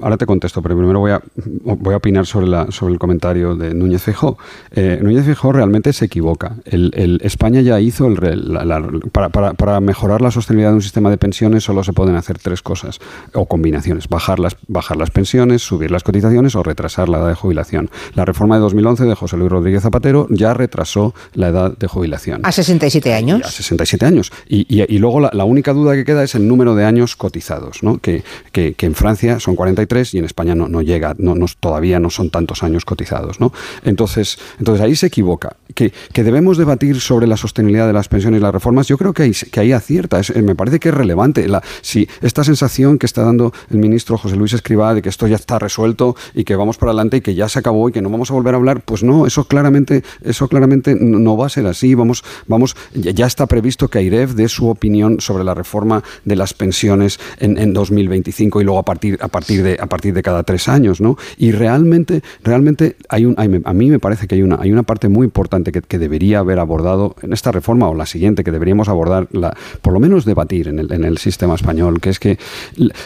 ahora, 0.00 0.16
te 0.16 0.24
contesto, 0.24 0.62
pero 0.62 0.76
primero 0.76 1.00
voy 1.00 1.10
a, 1.10 1.20
voy 1.64 1.92
a 1.92 1.96
opinar 1.96 2.26
sobre, 2.26 2.46
la, 2.46 2.70
sobre 2.70 2.92
el 2.92 3.00
comentario 3.00 3.56
de 3.56 3.74
Núñez 3.74 4.02
Feijóo. 4.02 4.38
Eh, 4.70 5.00
Núñez 5.02 5.24
Feijóo 5.24 5.52
realmente 5.52 5.92
se 5.92 6.04
equivoca. 6.04 6.54
El, 6.64 7.20
España 7.24 7.60
ya 7.60 7.80
hizo 7.80 8.06
el, 8.06 9.10
para, 9.10 9.30
para, 9.30 9.54
para, 9.54 9.80
mejorar 9.80 10.20
la 10.20 10.30
sostenibilidad 10.30 10.70
de 10.70 10.76
un 10.76 10.82
sistema 10.82 11.10
de 11.10 11.18
pensiones 11.18 11.64
solo 11.64 11.82
se 11.82 11.92
pueden 11.92 12.14
hacer 12.14 12.38
tres 12.38 12.62
cosas 12.62 13.00
o 13.32 13.46
combinaciones: 13.46 14.08
bajar 14.08 14.38
las, 14.38 14.56
bajar 14.68 14.96
las 14.96 15.10
pensiones, 15.10 15.62
subir 15.62 15.90
las 15.90 16.04
cotizaciones 16.04 16.54
o 16.54 16.62
retrasar 16.62 17.08
la 17.08 17.18
edad 17.18 17.28
de 17.28 17.34
jubilación. 17.34 17.90
La 18.14 18.24
reforma 18.24 18.54
de 18.54 18.60
2011 18.60 19.06
de 19.06 19.14
José 19.16 19.36
Luis 19.36 19.50
Rodríguez 19.50 19.82
Zapatero 19.82 20.28
ya 20.30 20.54
retrasó 20.54 21.14
la 21.32 21.48
edad 21.48 21.76
de 21.76 21.88
jubilación. 21.88 22.42
¿A 22.44 22.52
67 22.52 23.12
años? 23.12 23.42
A 23.44 23.50
67 23.50 24.06
años. 24.06 24.30
Y, 24.46 24.66
y, 24.68 24.98
luego 24.98 25.18
la, 25.18 25.30
la 25.32 25.44
única 25.44 25.72
duda 25.72 25.94
que 25.94 26.04
queda 26.04 26.22
es 26.22 26.36
el 26.36 26.46
número 26.46 26.76
de 26.76 26.84
años 26.84 27.16
cotizados, 27.24 27.82
¿no? 27.82 28.00
que, 28.00 28.22
en 28.52 28.94
Francia 28.94 29.40
son 29.40 29.56
43 29.56 30.12
y 30.12 30.18
en 30.18 30.26
España 30.26 30.54
no, 30.54 30.82
llega, 30.82 31.14
no, 31.16 31.34
todavía 31.58 31.98
no 31.98 32.10
son 32.10 32.28
tantos 32.28 32.62
años 32.62 32.84
cotizados. 32.84 33.38
Entonces, 33.82 34.38
ahí 34.78 34.94
se 34.94 35.06
equivoca. 35.06 35.56
Que, 35.74 35.90
debemos 36.12 36.58
debatir 36.58 37.00
sobre 37.00 37.26
la 37.26 37.38
sostenibilidad 37.38 37.86
de 37.86 37.94
las 37.94 38.08
pensiones 38.08 38.40
y 38.40 38.42
las 38.42 38.52
reformas, 38.52 38.88
yo 38.88 38.98
creo 38.98 39.14
que 39.14 39.22
ahí, 39.22 39.72
acierta. 39.72 40.20
me 40.42 40.54
parece 40.54 40.78
que 40.78 40.90
es 40.90 40.94
relevante. 40.94 41.46
Si 41.80 42.06
esta 42.20 42.44
sensación 42.44 42.98
que 42.98 43.06
está 43.06 43.22
dando 43.22 43.54
el 43.70 43.78
ministro 43.78 44.18
José 44.18 44.36
Luis 44.36 44.52
Escribá 44.52 44.92
de 44.92 45.00
que 45.00 45.08
esto 45.08 45.26
ya 45.26 45.36
está 45.36 45.58
resuelto 45.58 46.16
y 46.34 46.44
que 46.44 46.56
vamos 46.56 46.76
para 46.76 46.90
adelante 46.90 47.16
y 47.16 47.20
que 47.22 47.34
ya 47.34 47.48
se 47.48 47.58
acabó 47.58 47.88
y 47.88 47.92
que 47.92 48.02
no 48.02 48.10
vamos 48.10 48.30
a 48.30 48.34
volver 48.34 48.52
a 48.52 48.58
hablar, 48.58 48.82
pues 48.82 49.02
no, 49.02 49.26
eso 49.26 49.44
claramente, 49.44 50.04
eso 50.22 50.46
claramente 50.48 50.94
no 50.94 51.38
va 51.38 51.46
a 51.46 51.48
ser 51.48 51.66
así. 51.66 51.94
Vamos, 51.94 52.22
vamos, 52.46 52.76
ya 52.92 53.26
está 53.26 53.46
previsto 53.46 53.88
que 53.88 54.00
AIREF 54.00 54.34
dé 54.34 54.48
su 54.48 54.68
opinión 54.68 55.20
sobre 55.20 55.42
la 55.44 55.54
reforma 55.54 56.02
de 56.26 56.36
las 56.36 56.52
pensiones 56.52 57.13
en, 57.38 57.72
2025 57.72 58.60
y 58.60 58.64
luego 58.64 58.78
a 58.78 58.84
partir, 58.84 59.18
a 59.20 59.28
partir, 59.28 59.62
de, 59.62 59.76
a 59.80 59.86
partir 59.86 60.14
de 60.14 60.22
cada 60.22 60.42
tres 60.42 60.68
años, 60.68 61.00
¿no? 61.00 61.16
Y 61.36 61.52
realmente, 61.52 62.22
realmente 62.42 62.96
hay 63.08 63.26
un, 63.26 63.34
a 63.38 63.72
mí 63.72 63.90
me 63.90 63.98
parece 63.98 64.26
que 64.26 64.36
hay 64.36 64.42
una, 64.42 64.56
hay 64.60 64.72
una 64.72 64.82
parte 64.82 65.08
muy 65.08 65.24
importante 65.24 65.72
que, 65.72 65.94
debería 65.94 66.40
haber 66.40 66.58
abordado 66.58 67.14
en 67.22 67.32
esta 67.32 67.52
reforma 67.52 67.88
o 67.88 67.94
la 67.94 68.04
siguiente 68.04 68.42
que 68.42 68.50
deberíamos 68.50 68.88
abordar, 68.88 69.28
la, 69.30 69.56
por 69.80 69.92
lo 69.92 70.00
menos 70.00 70.24
debatir 70.24 70.66
en 70.66 70.80
el, 70.80 70.92
en 70.92 71.04
el 71.04 71.18
sistema 71.18 71.54
español, 71.54 72.00
que 72.00 72.10
es 72.10 72.18
que 72.18 72.36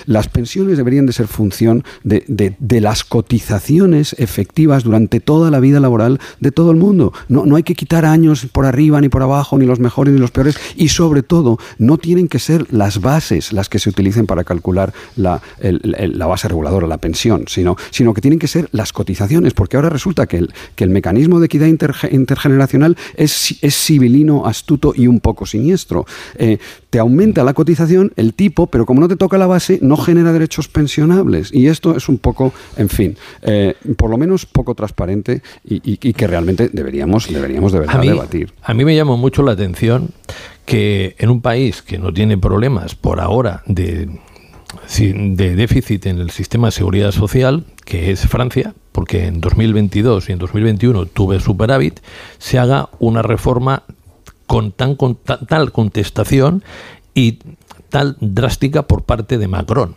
las 0.06 0.28
pensiones 0.28 0.78
deberían 0.78 1.04
de 1.04 1.12
ser 1.12 1.26
función 1.26 1.84
de, 2.02 2.24
de, 2.26 2.80
las 2.80 3.04
cotizaciones 3.04 4.16
efectivas 4.18 4.84
durante 4.84 5.20
toda 5.20 5.50
la 5.50 5.60
vida 5.60 5.80
laboral 5.80 6.18
de 6.40 6.50
todo 6.50 6.70
el 6.70 6.78
mundo. 6.78 7.12
No, 7.28 7.44
no 7.44 7.56
hay 7.56 7.62
que 7.62 7.74
quitar 7.74 8.06
años 8.06 8.46
por 8.50 8.64
arriba 8.64 9.00
ni 9.00 9.10
por 9.10 9.22
abajo, 9.22 9.58
ni 9.58 9.66
los 9.66 9.80
mejores 9.80 10.14
ni 10.14 10.20
los 10.20 10.30
peores, 10.30 10.58
y 10.76 10.88
sobre 10.88 11.22
todo 11.22 11.58
no 11.78 11.98
tienen 11.98 12.28
que 12.28 12.38
ser 12.38 12.72
las 12.72 13.00
bases 13.00 13.52
las 13.52 13.68
que 13.68 13.78
se 13.78 13.90
utilicen 13.98 14.26
para 14.26 14.44
calcular 14.44 14.92
la, 15.16 15.42
la 15.60 16.26
base 16.26 16.46
reguladora, 16.46 16.86
la 16.86 16.98
pensión, 16.98 17.44
sino, 17.48 17.76
sino 17.90 18.14
que 18.14 18.20
tienen 18.20 18.38
que 18.38 18.46
ser 18.46 18.68
las 18.70 18.92
cotizaciones, 18.92 19.54
porque 19.54 19.76
ahora 19.76 19.88
resulta 19.90 20.26
que 20.26 20.38
el, 20.38 20.54
que 20.76 20.84
el 20.84 20.90
mecanismo 20.90 21.40
de 21.40 21.46
equidad 21.46 21.66
intergeneracional 21.66 22.96
es, 23.16 23.56
es 23.60 23.74
civilino, 23.76 24.46
astuto 24.46 24.92
y 24.94 25.08
un 25.08 25.18
poco 25.18 25.46
siniestro. 25.46 26.06
Eh, 26.36 26.58
te 26.90 26.98
aumenta 26.98 27.44
la 27.44 27.54
cotización, 27.54 28.12
el 28.16 28.34
tipo, 28.34 28.66
pero 28.66 28.86
como 28.86 29.00
no 29.00 29.08
te 29.08 29.16
toca 29.16 29.36
la 29.38 29.46
base, 29.46 29.78
no 29.82 29.96
genera 29.96 30.32
derechos 30.32 30.68
pensionables. 30.68 31.52
Y 31.52 31.66
esto 31.66 31.96
es 31.96 32.08
un 32.08 32.18
poco, 32.18 32.52
en 32.76 32.88
fin, 32.88 33.16
eh, 33.42 33.74
por 33.96 34.10
lo 34.10 34.16
menos 34.16 34.46
poco 34.46 34.74
transparente 34.74 35.42
y, 35.64 35.98
que 35.98 36.26
realmente 36.26 36.70
deberíamos, 36.72 37.32
deberíamos 37.32 37.72
de 37.72 37.80
verdad 37.80 38.00
debatir. 38.00 38.52
A 38.62 38.74
mí 38.74 38.84
me 38.84 38.96
llamó 38.96 39.16
mucho 39.16 39.42
la 39.42 39.52
atención 39.52 40.10
que 40.64 41.14
en 41.18 41.30
un 41.30 41.40
país 41.40 41.82
que 41.82 41.98
no 41.98 42.12
tiene 42.12 42.38
problemas 42.38 42.94
por 42.94 43.20
ahora 43.20 43.62
de, 43.66 44.08
de 44.98 45.56
déficit 45.56 46.06
en 46.06 46.18
el 46.18 46.30
sistema 46.30 46.68
de 46.68 46.72
seguridad 46.72 47.12
social, 47.12 47.64
que 47.84 48.10
es 48.10 48.26
Francia, 48.26 48.74
porque 48.92 49.26
en 49.26 49.40
2022 49.40 50.28
y 50.28 50.32
en 50.32 50.38
2021 50.38 51.06
tuve 51.06 51.40
superávit, 51.40 52.00
se 52.38 52.58
haga 52.58 52.88
una 52.98 53.22
reforma 53.22 53.84
con, 54.48 54.72
tan, 54.72 54.96
con 54.96 55.14
tal 55.14 55.70
contestación 55.70 56.64
y 57.14 57.38
tal 57.90 58.16
drástica 58.20 58.88
por 58.88 59.04
parte 59.04 59.38
de 59.38 59.46
Macron. 59.46 59.94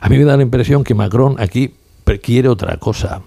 A 0.00 0.08
mí 0.08 0.16
me 0.16 0.24
da 0.24 0.38
la 0.38 0.42
impresión 0.42 0.84
que 0.84 0.94
Macron 0.94 1.36
aquí 1.38 1.74
quiere 2.16 2.48
otra 2.48 2.78
cosa, 2.78 3.20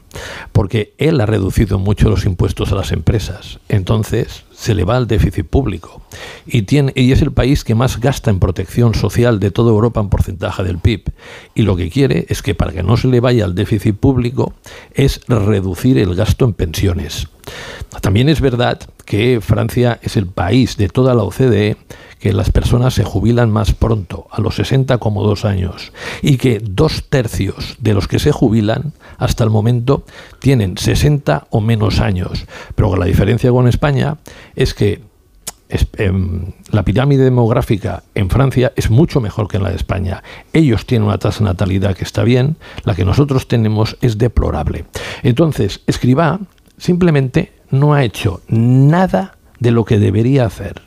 porque 0.51 0.95
él 0.97 1.21
ha 1.21 1.27
reducido 1.27 1.77
mucho 1.77 2.09
los 2.09 2.25
impuestos 2.25 2.71
a 2.71 2.75
las 2.75 2.91
empresas. 2.91 3.59
Entonces, 3.69 4.43
se 4.51 4.73
le 4.73 4.83
va 4.83 4.97
al 4.97 5.07
déficit 5.07 5.45
público 5.45 6.01
y, 6.47 6.63
tiene, 6.63 6.91
y 6.95 7.11
es 7.11 7.21
el 7.21 7.31
país 7.31 7.63
que 7.63 7.75
más 7.75 7.99
gasta 7.99 8.31
en 8.31 8.39
protección 8.39 8.95
social 8.95 9.39
de 9.39 9.51
toda 9.51 9.69
Europa 9.69 10.01
en 10.01 10.09
porcentaje 10.09 10.63
del 10.63 10.79
PIB. 10.79 11.11
Y 11.53 11.61
lo 11.61 11.75
que 11.75 11.91
quiere 11.91 12.25
es 12.29 12.41
que 12.41 12.55
para 12.55 12.71
que 12.71 12.81
no 12.81 12.97
se 12.97 13.07
le 13.07 13.19
vaya 13.19 13.45
al 13.45 13.53
déficit 13.53 13.95
público 13.95 14.53
es 14.93 15.21
reducir 15.27 15.99
el 15.99 16.15
gasto 16.15 16.45
en 16.45 16.53
pensiones. 16.53 17.27
También 18.01 18.29
es 18.29 18.41
verdad 18.41 18.79
que 19.05 19.39
Francia 19.41 19.99
es 20.01 20.17
el 20.17 20.25
país 20.25 20.75
de 20.75 20.89
toda 20.89 21.13
la 21.13 21.23
OCDE 21.23 21.77
que 22.19 22.33
las 22.33 22.51
personas 22.51 22.93
se 22.93 23.03
jubilan 23.03 23.51
más 23.51 23.73
pronto, 23.73 24.27
a 24.31 24.41
los 24.41 24.55
60 24.55 24.97
como 24.97 25.23
dos 25.23 25.45
años, 25.45 25.91
y 26.21 26.37
que 26.37 26.59
dos 26.59 27.05
tercios 27.09 27.77
de 27.79 27.93
los 27.93 28.07
que 28.07 28.19
se 28.19 28.31
jubilan 28.31 28.93
hasta 29.17 29.43
el 29.43 29.49
momento 29.49 30.03
tienen 30.39 30.77
60 30.77 31.47
o 31.49 31.61
menos 31.61 31.99
años. 31.99 32.45
Pero 32.75 32.95
la 32.95 33.05
diferencia 33.05 33.51
con 33.51 33.67
España 33.67 34.17
es 34.55 34.73
que 34.73 35.01
em, 35.97 36.53
la 36.71 36.83
pirámide 36.83 37.23
demográfica 37.23 38.03
en 38.13 38.29
Francia 38.29 38.71
es 38.75 38.89
mucho 38.89 39.21
mejor 39.21 39.47
que 39.47 39.57
en 39.57 39.63
la 39.63 39.69
de 39.69 39.77
España. 39.77 40.23
Ellos 40.53 40.85
tienen 40.85 41.07
una 41.07 41.17
tasa 41.17 41.39
de 41.39 41.45
natalidad 41.45 41.95
que 41.95 42.03
está 42.03 42.23
bien, 42.23 42.57
la 42.83 42.95
que 42.95 43.05
nosotros 43.05 43.47
tenemos 43.47 43.97
es 44.01 44.17
deplorable. 44.17 44.85
Entonces, 45.23 45.81
Escribá 45.87 46.39
simplemente 46.77 47.60
no 47.71 47.93
ha 47.93 48.03
hecho 48.03 48.41
nada 48.47 49.37
de 49.59 49.71
lo 49.71 49.85
que 49.85 49.99
debería 49.99 50.45
hacer, 50.45 50.81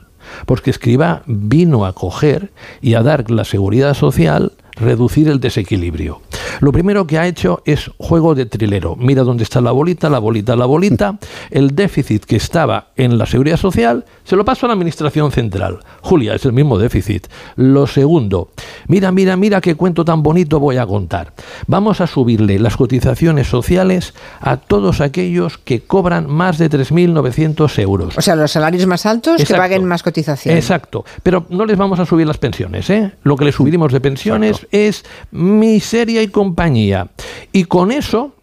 porque 0.47 0.71
Escribá 0.71 1.23
vino 1.27 1.85
a 1.87 1.93
coger 1.93 2.53
y 2.81 2.95
a 2.95 3.03
dar 3.03 3.31
la 3.31 3.45
seguridad 3.45 3.95
social 3.95 4.53
reducir 4.77 5.29
el 5.29 5.41
desequilibrio. 5.41 6.21
Lo 6.61 6.73
primero 6.73 7.07
que 7.07 7.19
ha 7.19 7.27
hecho 7.27 7.63
es 7.65 7.91
juego 7.99 8.35
de 8.35 8.47
trilero. 8.47 8.97
Mira 8.97 9.23
dónde 9.23 9.45
está 9.45 9.61
la 9.61 9.73
bolita, 9.73 10.09
la 10.09 10.19
bolita, 10.19 10.57
la 10.57 10.67
bolita. 10.67 11.19
El 11.51 11.75
déficit 11.75 12.25
que 12.25 12.37
estaba 12.37 12.89
en 12.97 13.19
la 13.19 13.27
seguridad 13.27 13.57
social 13.57 14.05
se 14.25 14.37
lo 14.37 14.45
paso 14.45 14.67
a 14.67 14.69
la 14.69 14.75
administración 14.75 15.31
central. 15.31 15.81
Julia, 16.01 16.35
es 16.35 16.45
el 16.45 16.53
mismo 16.53 16.79
déficit. 16.79 17.27
Lo 17.57 17.87
segundo, 17.87 18.51
mira, 18.89 19.13
mira, 19.13 19.37
mira 19.37 19.61
qué 19.61 19.75
cuento 19.75 20.05
tan 20.05 20.23
bonito 20.23 20.59
voy 20.59 20.79
a 20.79 20.87
contar. 20.87 21.33
Vamos 21.67 22.01
a 22.01 22.07
subirle 22.07 22.59
las 22.59 22.77
cotizaciones 22.77 23.49
sociales 23.49 24.15
a 24.41 24.57
todos 24.57 25.01
aquellos 25.01 25.59
que 25.59 25.83
cobran 25.83 26.31
más 26.31 26.59
de 26.59 26.71
3.900 26.71 27.79
euros. 27.81 28.17
O 28.17 28.23
sea, 28.23 28.37
los 28.37 28.51
salarios 28.51 28.87
más 28.87 29.07
altos 29.07 29.45
que 29.45 29.55
paguen 29.55 29.85
más 29.85 30.03
cotizaciones. 30.03 30.65
Exacto. 30.65 31.05
Pero 31.23 31.47
no 31.51 31.67
les 31.67 31.77
vamos 31.77 31.99
a 31.99 32.07
subir 32.07 32.27
las 32.27 32.39
pensiones. 32.39 32.89
¿eh? 32.91 33.13
Lo 33.23 33.37
que 33.37 33.45
les 33.45 33.55
subiremos 33.55 33.93
de 33.93 34.01
pensiones 34.01 34.64
es 34.71 35.05
miseria 35.31 36.23
y 36.23 36.29
compañía. 36.29 37.09
Y 37.53 37.65
con 37.65 37.93
eso 37.93 38.35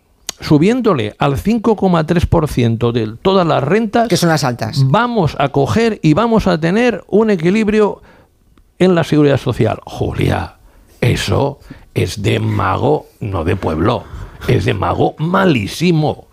subiéndole 0.41 1.15
al 1.19 1.37
5,3% 1.37 2.91
de 2.91 3.15
todas 3.21 3.47
las 3.47 3.63
rentas, 3.63 4.07
que 4.09 4.17
son 4.17 4.29
las 4.29 4.43
altas, 4.43 4.83
vamos 4.87 5.35
a 5.39 5.49
coger 5.49 5.99
y 6.01 6.13
vamos 6.13 6.47
a 6.47 6.59
tener 6.59 7.03
un 7.07 7.29
equilibrio 7.29 8.01
en 8.79 8.95
la 8.95 9.03
seguridad 9.03 9.37
social. 9.37 9.79
Julia, 9.85 10.55
eso 10.99 11.59
es 11.93 12.21
de 12.21 12.39
mago, 12.39 13.05
no 13.19 13.43
de 13.43 13.55
pueblo, 13.55 14.03
es 14.47 14.65
de 14.65 14.73
mago 14.73 15.15
malísimo. 15.19 16.27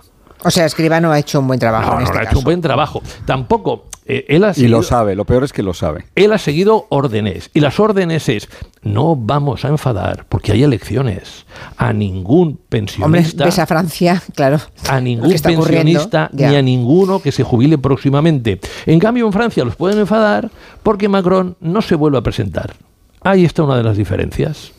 O 0.44 0.50
sea, 0.50 0.66
Escriba 0.66 1.00
no 1.00 1.12
ha 1.12 1.18
hecho 1.18 1.40
un 1.40 1.48
buen 1.48 1.58
trabajo. 1.58 1.92
No, 1.92 2.00
no, 2.00 2.04
este 2.04 2.18
ha 2.18 2.22
hecho 2.22 2.38
un 2.38 2.44
buen 2.44 2.60
trabajo. 2.60 3.02
Tampoco 3.26 3.88
eh, 4.10 4.40
y 4.56 4.68
lo 4.68 4.82
sabe, 4.82 5.14
lo 5.14 5.26
peor 5.26 5.44
es 5.44 5.52
que 5.52 5.62
lo 5.62 5.74
sabe. 5.74 6.06
Él 6.14 6.32
ha 6.32 6.38
seguido 6.38 6.86
órdenes. 6.88 7.50
Y 7.52 7.60
las 7.60 7.78
órdenes 7.78 8.30
es, 8.30 8.48
no 8.82 9.14
vamos 9.16 9.66
a 9.66 9.68
enfadar, 9.68 10.24
porque 10.30 10.52
hay 10.52 10.62
elecciones. 10.62 11.44
A 11.76 11.92
ningún 11.92 12.58
pensionista... 12.70 13.04
Hombre, 13.04 13.44
ves 13.44 13.58
a 13.58 13.66
Francia, 13.66 14.22
claro. 14.34 14.60
A 14.88 14.98
ningún 15.02 15.30
pensionista 15.30 16.30
ni 16.32 16.56
a 16.56 16.62
ninguno 16.62 17.20
que 17.20 17.32
se 17.32 17.42
jubile 17.42 17.76
próximamente. 17.76 18.60
En 18.86 18.98
cambio, 18.98 19.26
en 19.26 19.32
Francia 19.32 19.62
los 19.62 19.76
pueden 19.76 19.98
enfadar 19.98 20.50
porque 20.82 21.06
Macron 21.10 21.56
no 21.60 21.82
se 21.82 21.94
vuelve 21.94 22.16
a 22.16 22.22
presentar. 22.22 22.76
Ahí 23.20 23.44
está 23.44 23.62
una 23.62 23.76
de 23.76 23.82
las 23.82 23.98
diferencias. 23.98 24.72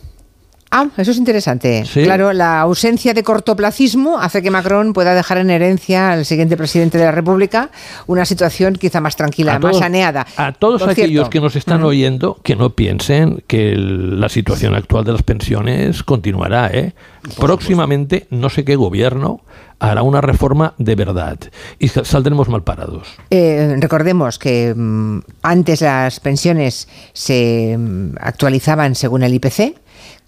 Ah, 0.71 0.88
eso 0.97 1.10
es 1.10 1.17
interesante. 1.17 1.84
Claro, 1.93 2.32
la 2.32 2.62
ausencia 2.62 3.15
de 3.15 3.23
cortoplacismo 3.23 4.19
hace 4.19 4.43
que 4.43 4.51
Macron 4.51 4.93
pueda 4.93 5.15
dejar 5.15 5.39
en 5.39 5.49
herencia 5.49 6.12
al 6.12 6.25
siguiente 6.25 6.55
presidente 6.58 6.99
de 6.99 7.05
la 7.05 7.12
República 7.12 7.71
una 8.05 8.23
situación 8.23 8.75
quizá 8.75 9.01
más 9.01 9.15
tranquila, 9.15 9.58
más 9.58 9.79
saneada. 9.79 10.27
A 10.38 10.51
todos 10.51 10.84
aquellos 10.84 11.29
que 11.29 11.41
nos 11.41 11.55
están 11.55 11.84
oyendo, 11.84 12.39
que 12.43 12.55
no 12.55 12.69
piensen 12.69 13.43
que 13.47 13.73
la 13.75 14.29
situación 14.29 14.75
actual 14.75 15.05
de 15.05 15.13
las 15.13 15.23
pensiones 15.23 16.03
continuará. 16.03 16.69
¿eh? 16.71 16.93
Próximamente, 17.39 18.27
no 18.29 18.49
sé 18.49 18.63
qué 18.63 18.75
gobierno 18.75 19.41
hará 19.79 20.03
una 20.03 20.21
reforma 20.21 20.73
de 20.77 20.95
verdad 20.95 21.39
y 21.79 21.88
saldremos 21.88 22.47
mal 22.47 22.63
parados. 22.63 23.08
Eh, 23.32 23.75
recordemos 23.79 24.38
que 24.38 24.73
mm, 24.75 25.19
antes 25.41 25.82
las 25.82 26.19
pensiones 26.19 26.88
se 27.13 27.75
mm, 27.77 28.17
actualizaban 28.19 28.93
según 28.93 29.23
el 29.23 29.34
IPC 29.34 29.73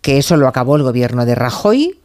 que 0.02 0.18
eso 0.18 0.38
lo 0.38 0.48
acabó 0.48 0.76
el 0.76 0.84
gobierno 0.84 1.26
de 1.26 1.36
Rajoy 1.36 2.00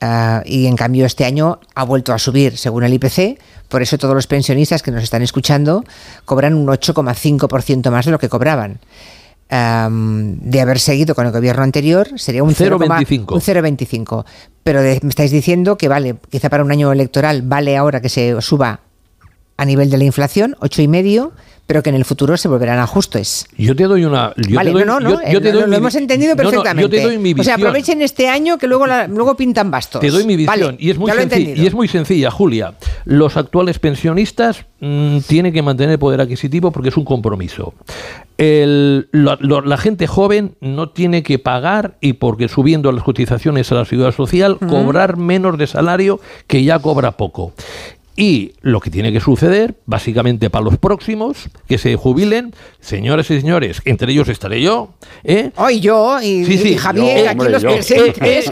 ah, 0.00 0.42
y 0.44 0.66
en 0.66 0.76
cambio 0.76 1.06
este 1.06 1.24
año 1.24 1.60
ha 1.74 1.84
vuelto 1.84 2.12
a 2.12 2.18
subir 2.18 2.56
según 2.56 2.84
el 2.84 2.94
IPC. 2.94 3.38
Por 3.68 3.82
eso 3.82 3.98
todos 3.98 4.14
los 4.14 4.26
pensionistas 4.26 4.82
que 4.82 4.90
nos 4.90 5.02
están 5.02 5.22
escuchando 5.22 5.84
cobran 6.24 6.54
un 6.54 6.66
8,5% 6.66 7.90
más 7.90 8.04
de 8.04 8.10
lo 8.10 8.18
que 8.18 8.28
cobraban. 8.28 8.80
de 9.48 10.60
haber 10.60 10.78
seguido 10.78 11.14
con 11.14 11.26
el 11.26 11.32
gobierno 11.32 11.62
anterior 11.62 12.08
sería 12.18 12.42
un 12.42 12.54
0,25. 12.54 13.32
Un 13.32 13.40
0,25. 13.40 14.24
Pero 14.62 14.80
me 14.80 15.08
estáis 15.08 15.30
diciendo 15.30 15.76
que 15.76 15.88
vale, 15.88 16.16
quizá 16.30 16.48
para 16.48 16.64
un 16.64 16.72
año 16.72 16.90
electoral 16.92 17.42
vale 17.42 17.76
ahora 17.76 18.00
que 18.00 18.08
se 18.08 18.40
suba 18.40 18.80
a 19.58 19.64
nivel 19.64 19.90
de 19.90 19.98
la 19.98 20.04
inflación, 20.04 20.56
8,5 20.60 21.32
pero 21.66 21.82
que 21.82 21.90
en 21.90 21.96
el 21.96 22.04
futuro 22.04 22.36
se 22.36 22.48
volverán 22.48 22.78
ajustes. 22.78 23.46
Yo 23.56 23.74
te 23.74 23.84
doy 23.84 24.04
una. 24.04 24.34
vale, 24.50 24.72
no, 24.72 24.84
no, 24.84 25.00
no, 25.00 25.20
lo, 25.20 25.76
hemos 25.76 25.94
entendido 25.94 26.36
perfectamente. 26.36 26.82
yo 26.82 26.88
te 26.88 27.02
doy 27.02 27.18
mi 27.18 27.34
visión. 27.34 27.40
O 27.40 27.44
sea, 27.44 27.54
aprovechen 27.54 28.02
este 28.02 28.28
año 28.28 28.58
que 28.58 28.66
luego, 28.66 28.86
luego 29.08 29.36
pintan 29.36 29.70
bastos. 29.70 30.00
Te 30.00 30.10
doy 30.10 30.24
mi 30.24 30.36
visión. 30.36 30.76
y, 30.78 30.90
es 30.90 30.98
muy 30.98 31.10
y 31.10 31.66
es 31.66 31.74
muy 31.74 31.88
sencilla, 31.88 32.30
Julia. 32.30 32.74
Los 33.04 33.36
actuales 33.36 33.78
pensionistas 33.78 34.66
mm, 34.80 35.18
tienen 35.20 35.52
que 35.52 35.62
mantener 35.62 35.92
el 35.92 35.98
poder 35.98 36.20
adquisitivo 36.20 36.72
porque 36.72 36.90
es 36.90 36.96
un 36.96 37.04
compromiso. 37.04 37.74
la 38.38 39.76
gente 39.78 40.06
joven 40.06 40.56
no 40.60 40.90
tiene 40.90 41.22
que 41.22 41.38
pagar 41.38 41.96
y 42.00 42.14
porque 42.14 42.48
subiendo 42.48 42.90
las 42.92 43.04
cotizaciones 43.04 43.70
a 43.72 43.76
la 43.76 43.84
seguridad 43.84 44.12
social, 44.12 44.58
cobrar 44.58 45.16
menos 45.16 45.56
de 45.58 45.66
salario 45.66 46.20
que 46.46 46.64
ya 46.64 46.78
cobra 46.80 47.12
poco. 47.12 47.54
Y 48.16 48.52
lo 48.60 48.80
que 48.80 48.90
tiene 48.90 49.12
que 49.12 49.20
suceder, 49.20 49.74
básicamente 49.86 50.50
para 50.50 50.64
los 50.64 50.76
próximos, 50.76 51.48
que 51.66 51.78
se 51.78 51.96
jubilen, 51.96 52.54
señores 52.80 53.30
y 53.30 53.40
señores, 53.40 53.80
entre 53.86 54.12
ellos 54.12 54.28
estaré 54.28 54.60
yo. 54.60 54.90
¿eh? 55.24 55.50
Hoy 55.56 55.80
yo 55.80 56.20
y, 56.20 56.76
Javier, 56.76 57.28
aquí 57.28 57.48
los 57.48 57.62
presentes, 57.62 58.50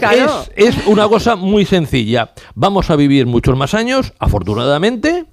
es 0.55 0.87
una 0.87 1.07
cosa 1.07 1.35
muy 1.35 1.65
sencilla. 1.65 2.31
Vamos 2.55 2.89
a 2.89 2.95
vivir 2.95 3.27
muchos 3.27 3.55
más 3.55 3.73
años, 3.73 4.13
afortunadamente, 4.17 5.25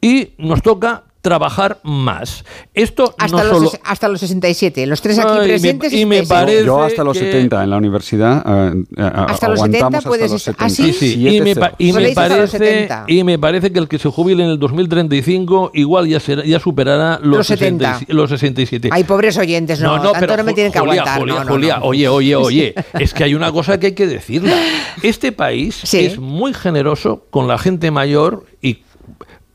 y 0.00 0.30
nos 0.38 0.62
toca 0.62 1.04
trabajar 1.24 1.78
más. 1.84 2.44
Esto 2.74 3.14
hasta, 3.18 3.36
no 3.38 3.44
los, 3.44 3.56
solo... 3.56 3.72
hasta 3.82 4.08
los 4.08 4.20
67, 4.20 4.86
los 4.86 5.00
tres 5.00 5.18
aquí 5.18 5.38
presentes. 5.42 5.90
Y 5.94 6.04
me, 6.04 6.22
parece 6.24 6.66
yo 6.66 6.82
hasta 6.82 7.02
los 7.02 7.16
70 7.16 7.64
en 7.64 7.70
la 7.70 7.78
universidad. 7.78 8.44
Eh, 8.46 8.84
eh, 8.98 9.10
hasta 9.14 9.48
los 9.48 9.60
70 9.60 10.02
puedes 10.02 10.30
hasta 10.30 10.34
los 10.34 10.42
70. 10.42 10.64
¿Ah, 10.64 10.68
sí? 10.68 10.92
sí, 10.92 11.26
Y, 11.26 11.40
me, 11.40 11.56
parece, 11.56 12.88
y 13.06 13.24
me 13.24 13.38
parece 13.38 13.72
que 13.72 13.78
el 13.78 13.88
que 13.88 13.98
se 13.98 14.10
jubile 14.10 14.44
en 14.44 14.50
el 14.50 14.58
2035 14.58 15.70
igual 15.72 16.08
ya 16.08 16.20
será, 16.20 16.44
ya 16.44 16.60
superará 16.60 17.18
los, 17.22 17.46
70. 17.46 18.00
los 18.08 18.28
67. 18.28 18.90
Hay 18.92 19.04
pobres 19.04 19.38
oyentes, 19.38 19.80
no, 19.80 19.98
no, 19.98 20.12
pero 20.12 20.36
no 20.36 20.44
me 20.44 20.52
tienen 20.52 20.72
que 20.72 20.78
aguantar. 20.78 21.22
Julia, 21.48 21.78
oye, 21.80 22.06
oye, 22.06 22.36
oye, 22.36 22.74
es 23.00 23.14
que 23.14 23.24
hay 23.24 23.34
una 23.34 23.50
cosa 23.50 23.80
que 23.80 23.86
hay 23.86 23.94
que 23.94 24.06
decirla. 24.06 24.54
Este 25.02 25.32
país 25.32 25.94
es 25.94 26.18
muy 26.18 26.52
generoso 26.52 27.24
con 27.30 27.48
la 27.48 27.56
gente 27.56 27.90
mayor 27.90 28.44
y 28.60 28.80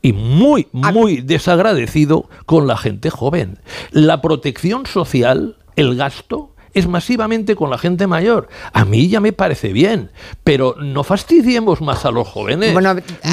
y 0.02 0.12
muy, 0.12 0.68
muy 0.72 1.20
desagradecido 1.20 2.28
con 2.46 2.66
la 2.66 2.76
gente 2.76 3.10
joven. 3.10 3.58
La 3.90 4.20
protección 4.20 4.86
social, 4.86 5.56
el 5.76 5.96
gasto, 5.96 6.49
es 6.74 6.86
masivamente 6.86 7.56
con 7.56 7.70
la 7.70 7.78
gente 7.78 8.06
mayor. 8.06 8.48
A 8.72 8.84
mí 8.84 9.08
ya 9.08 9.20
me 9.20 9.32
parece 9.32 9.72
bien, 9.72 10.10
pero 10.44 10.76
no 10.78 11.04
fastidiemos 11.04 11.80
más 11.80 12.04
a 12.04 12.10
los 12.10 12.28
jóvenes. 12.28 12.74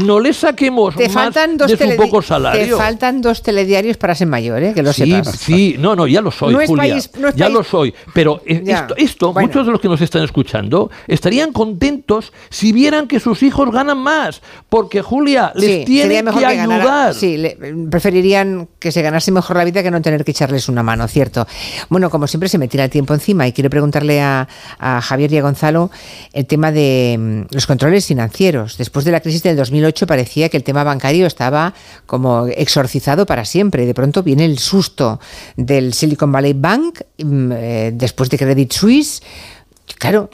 no 0.03 0.19
les 0.19 0.37
saquemos 0.37 0.95
más 0.95 1.11
faltan 1.11 1.57
dos 1.57 1.71
de 1.71 1.77
su 1.77 1.95
poco 1.95 2.21
salario. 2.21 2.75
Te 2.75 2.81
faltan 2.81 3.21
dos 3.21 3.41
telediarios 3.41 3.97
para 3.97 4.15
ser 4.15 4.27
mayor, 4.27 4.63
¿eh? 4.63 4.73
que 4.73 4.83
lo 4.83 4.93
sí, 4.93 5.11
sepas. 5.11 5.37
Sí, 5.37 5.75
no, 5.79 5.95
no, 5.95 6.07
ya 6.07 6.21
lo 6.21 6.31
soy, 6.31 6.53
Julia. 6.65 6.97
ya 7.35 7.49
lo 7.49 7.63
soy. 7.63 7.93
Pero 8.13 8.41
esto, 8.45 8.95
esto 8.97 9.33
muchos 9.33 9.65
de 9.65 9.71
los 9.71 9.81
que 9.81 9.87
nos 9.87 10.01
están 10.01 10.23
escuchando 10.23 10.89
estarían 11.07 11.53
contentos 11.53 12.33
si 12.49 12.71
vieran 12.71 13.07
que 13.07 13.19
sus 13.19 13.43
hijos 13.43 13.71
ganan 13.71 13.97
más, 13.97 14.41
porque 14.69 15.01
Julia 15.01 15.51
les 15.55 15.85
tiene 15.85 16.23
que, 16.23 16.45
ayudar. 16.45 17.13
sí, 17.13 17.41
preferirían 17.89 18.67
que 18.79 18.91
se 18.91 19.01
ganase 19.01 19.31
mejor 19.31 19.57
la 19.57 19.63
vida 19.63 19.83
que 19.83 19.91
no 19.91 20.01
tener 20.01 20.23
que 20.23 20.31
echarles 20.31 20.69
una 20.69 20.83
mano, 20.83 21.07
cierto. 21.07 21.47
Bueno, 21.89 22.09
como 22.09 22.27
siempre 22.27 22.49
se 22.49 22.57
me 22.57 22.67
tira 22.67 22.85
el 22.85 22.89
tiempo 22.89 23.13
encima 23.13 23.26
y 23.27 23.51
quiero 23.51 23.69
preguntarle 23.69 24.21
a, 24.21 24.47
Javier 25.01 25.33
y 25.33 25.37
a 25.37 25.41
Gonzalo 25.41 25.91
el 26.33 26.45
tema 26.45 26.71
de 26.71 27.17
mm, 27.19 27.53
los 27.53 27.67
controles 27.67 28.05
financieros. 28.05 28.77
Después 28.77 29.05
de 29.05 29.11
la 29.11 29.19
crisis 29.19 29.43
del 29.43 29.57
2008 29.57 30.07
parecía 30.07 30.49
que 30.49 30.57
el 30.57 30.63
tema 30.63 30.83
bancario 30.83 31.27
estaba 31.27 31.73
como 32.05 32.47
exorcizado 32.47 33.25
para 33.25 33.43
siempre. 33.45 33.85
De 33.85 33.93
pronto 33.93 34.23
viene 34.23 34.45
el 34.45 34.59
susto 34.59 35.19
del 35.55 35.93
Silicon 35.93 36.31
Valley 36.31 36.53
Bank, 36.53 37.01
mm, 37.17 37.51
eh, 37.51 37.91
después 37.93 38.29
de 38.29 38.37
Credit 38.37 38.71
Suisse. 38.71 39.21
Claro, 39.97 40.29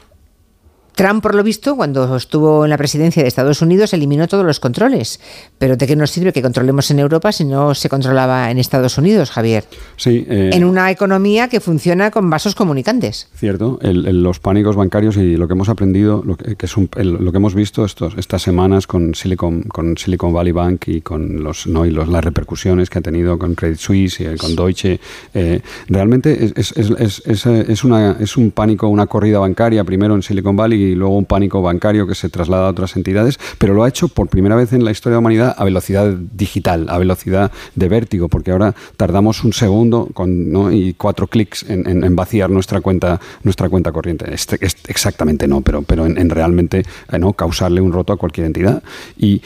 Trump, 0.95 1.23
por 1.23 1.35
lo 1.35 1.43
visto, 1.43 1.75
cuando 1.75 2.15
estuvo 2.15 2.65
en 2.65 2.69
la 2.69 2.77
presidencia 2.77 3.23
de 3.23 3.27
Estados 3.27 3.61
Unidos, 3.61 3.93
eliminó 3.93 4.27
todos 4.27 4.45
los 4.45 4.59
controles. 4.59 5.19
Pero 5.57 5.75
¿de 5.75 5.87
qué 5.87 5.95
nos 5.95 6.11
sirve 6.11 6.33
que 6.33 6.41
controlemos 6.41 6.89
en 6.91 6.99
Europa 6.99 7.31
si 7.31 7.45
no 7.45 7.73
se 7.73 7.89
controlaba 7.89 8.51
en 8.51 8.59
Estados 8.59 8.97
Unidos, 8.97 9.31
Javier? 9.31 9.65
Sí. 9.97 10.25
Eh, 10.29 10.51
en 10.53 10.63
una 10.63 10.91
economía 10.91 11.47
que 11.47 11.59
funciona 11.59 12.11
con 12.11 12.29
vasos 12.29 12.55
comunicantes. 12.55 13.29
Cierto. 13.35 13.79
los 13.81 14.39
pánicos 14.39 14.75
bancarios 14.75 15.17
y 15.17 15.35
lo 15.35 15.47
que 15.47 15.53
hemos 15.53 15.69
aprendido, 15.69 16.21
lo 16.25 16.37
que, 16.37 16.55
es 16.59 16.75
lo 16.77 17.31
que 17.31 17.37
hemos 17.37 17.55
visto 17.55 17.85
estos, 17.85 18.15
estas 18.17 18.41
semanas 18.41 18.87
con 18.87 19.15
Silicon, 19.15 19.63
con 19.63 19.97
Silicon 19.97 20.33
Valley 20.33 20.51
Bank 20.51 20.87
y 20.87 21.01
con 21.01 21.43
los, 21.43 21.67
¿no? 21.67 21.85
y 21.85 21.91
los, 21.91 22.07
las 22.07 22.23
repercusiones 22.23 22.89
que 22.89 22.99
ha 22.99 23.01
tenido 23.01 23.39
con 23.39 23.55
Credit 23.55 23.77
Suisse 23.77 24.19
y 24.21 24.37
con 24.37 24.55
Deutsche, 24.55 24.99
eh, 25.33 25.61
realmente 25.87 26.51
es, 26.55 26.73
es, 26.77 27.21
es, 27.25 27.45
es, 27.45 27.83
una, 27.83 28.17
es 28.19 28.37
un 28.37 28.51
pánico, 28.51 28.87
una 28.87 29.07
corrida 29.07 29.39
bancaria 29.39 29.83
primero 29.83 30.15
en 30.15 30.21
Silicon 30.21 30.55
Valley 30.55 30.82
y 30.91 30.95
luego 30.95 31.17
un 31.17 31.25
pánico 31.25 31.61
bancario 31.61 32.07
que 32.07 32.15
se 32.15 32.29
traslada 32.29 32.67
a 32.67 32.71
otras 32.71 32.95
entidades, 32.95 33.39
pero 33.57 33.73
lo 33.73 33.83
ha 33.83 33.89
hecho 33.89 34.07
por 34.07 34.27
primera 34.27 34.55
vez 34.55 34.73
en 34.73 34.85
la 34.85 34.91
historia 34.91 35.13
de 35.13 35.15
la 35.15 35.19
humanidad 35.19 35.55
a 35.57 35.63
velocidad 35.63 36.13
digital, 36.13 36.87
a 36.89 36.97
velocidad 36.97 37.51
de 37.75 37.89
vértigo, 37.89 38.27
porque 38.27 38.51
ahora 38.51 38.75
tardamos 38.97 39.43
un 39.43 39.53
segundo 39.53 40.09
con, 40.13 40.73
y 40.73 40.93
cuatro 40.93 41.27
clics 41.27 41.65
en, 41.67 42.15
vaciar 42.15 42.49
nuestra 42.49 42.81
cuenta, 42.81 43.19
nuestra 43.43 43.69
cuenta 43.69 43.91
corriente. 43.91 44.25
Este, 44.33 44.57
exactamente 44.87 45.47
no, 45.47 45.61
pero, 45.61 45.81
pero 45.81 46.05
en, 46.05 46.29
realmente 46.29 46.83
eh, 47.11 47.19
no 47.19 47.33
causarle 47.33 47.81
un 47.81 47.91
roto 47.91 48.13
a 48.13 48.17
cualquier 48.17 48.47
entidad. 48.47 48.83
Y, 49.17 49.41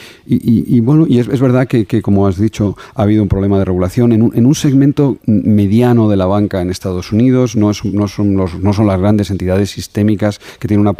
bueno, 0.80 1.06
y 1.08 1.18
es, 1.18 1.40
verdad 1.40 1.66
que, 1.66 2.02
como 2.02 2.26
has 2.26 2.38
dicho, 2.38 2.76
ha 2.94 3.02
habido 3.02 3.22
un 3.22 3.28
problema 3.28 3.58
de 3.58 3.64
regulación 3.64 4.12
en 4.12 4.22
un, 4.22 4.36
en 4.36 4.46
un 4.46 4.54
segmento 4.54 5.18
mediano 5.26 6.08
de 6.08 6.16
la 6.16 6.26
banca 6.26 6.60
en 6.60 6.70
Estados 6.70 7.12
Unidos, 7.12 7.56
no, 7.56 7.70
es, 7.70 7.84
no, 7.84 8.08
son, 8.08 8.36
los, 8.36 8.58
no 8.58 8.72
son 8.72 8.86
las 8.86 9.00
grandes 9.00 9.30
entidades 9.30 9.70
sistémicas 9.70 10.40
que 10.58 10.68
tienen 10.68 10.86
una, 10.86 10.94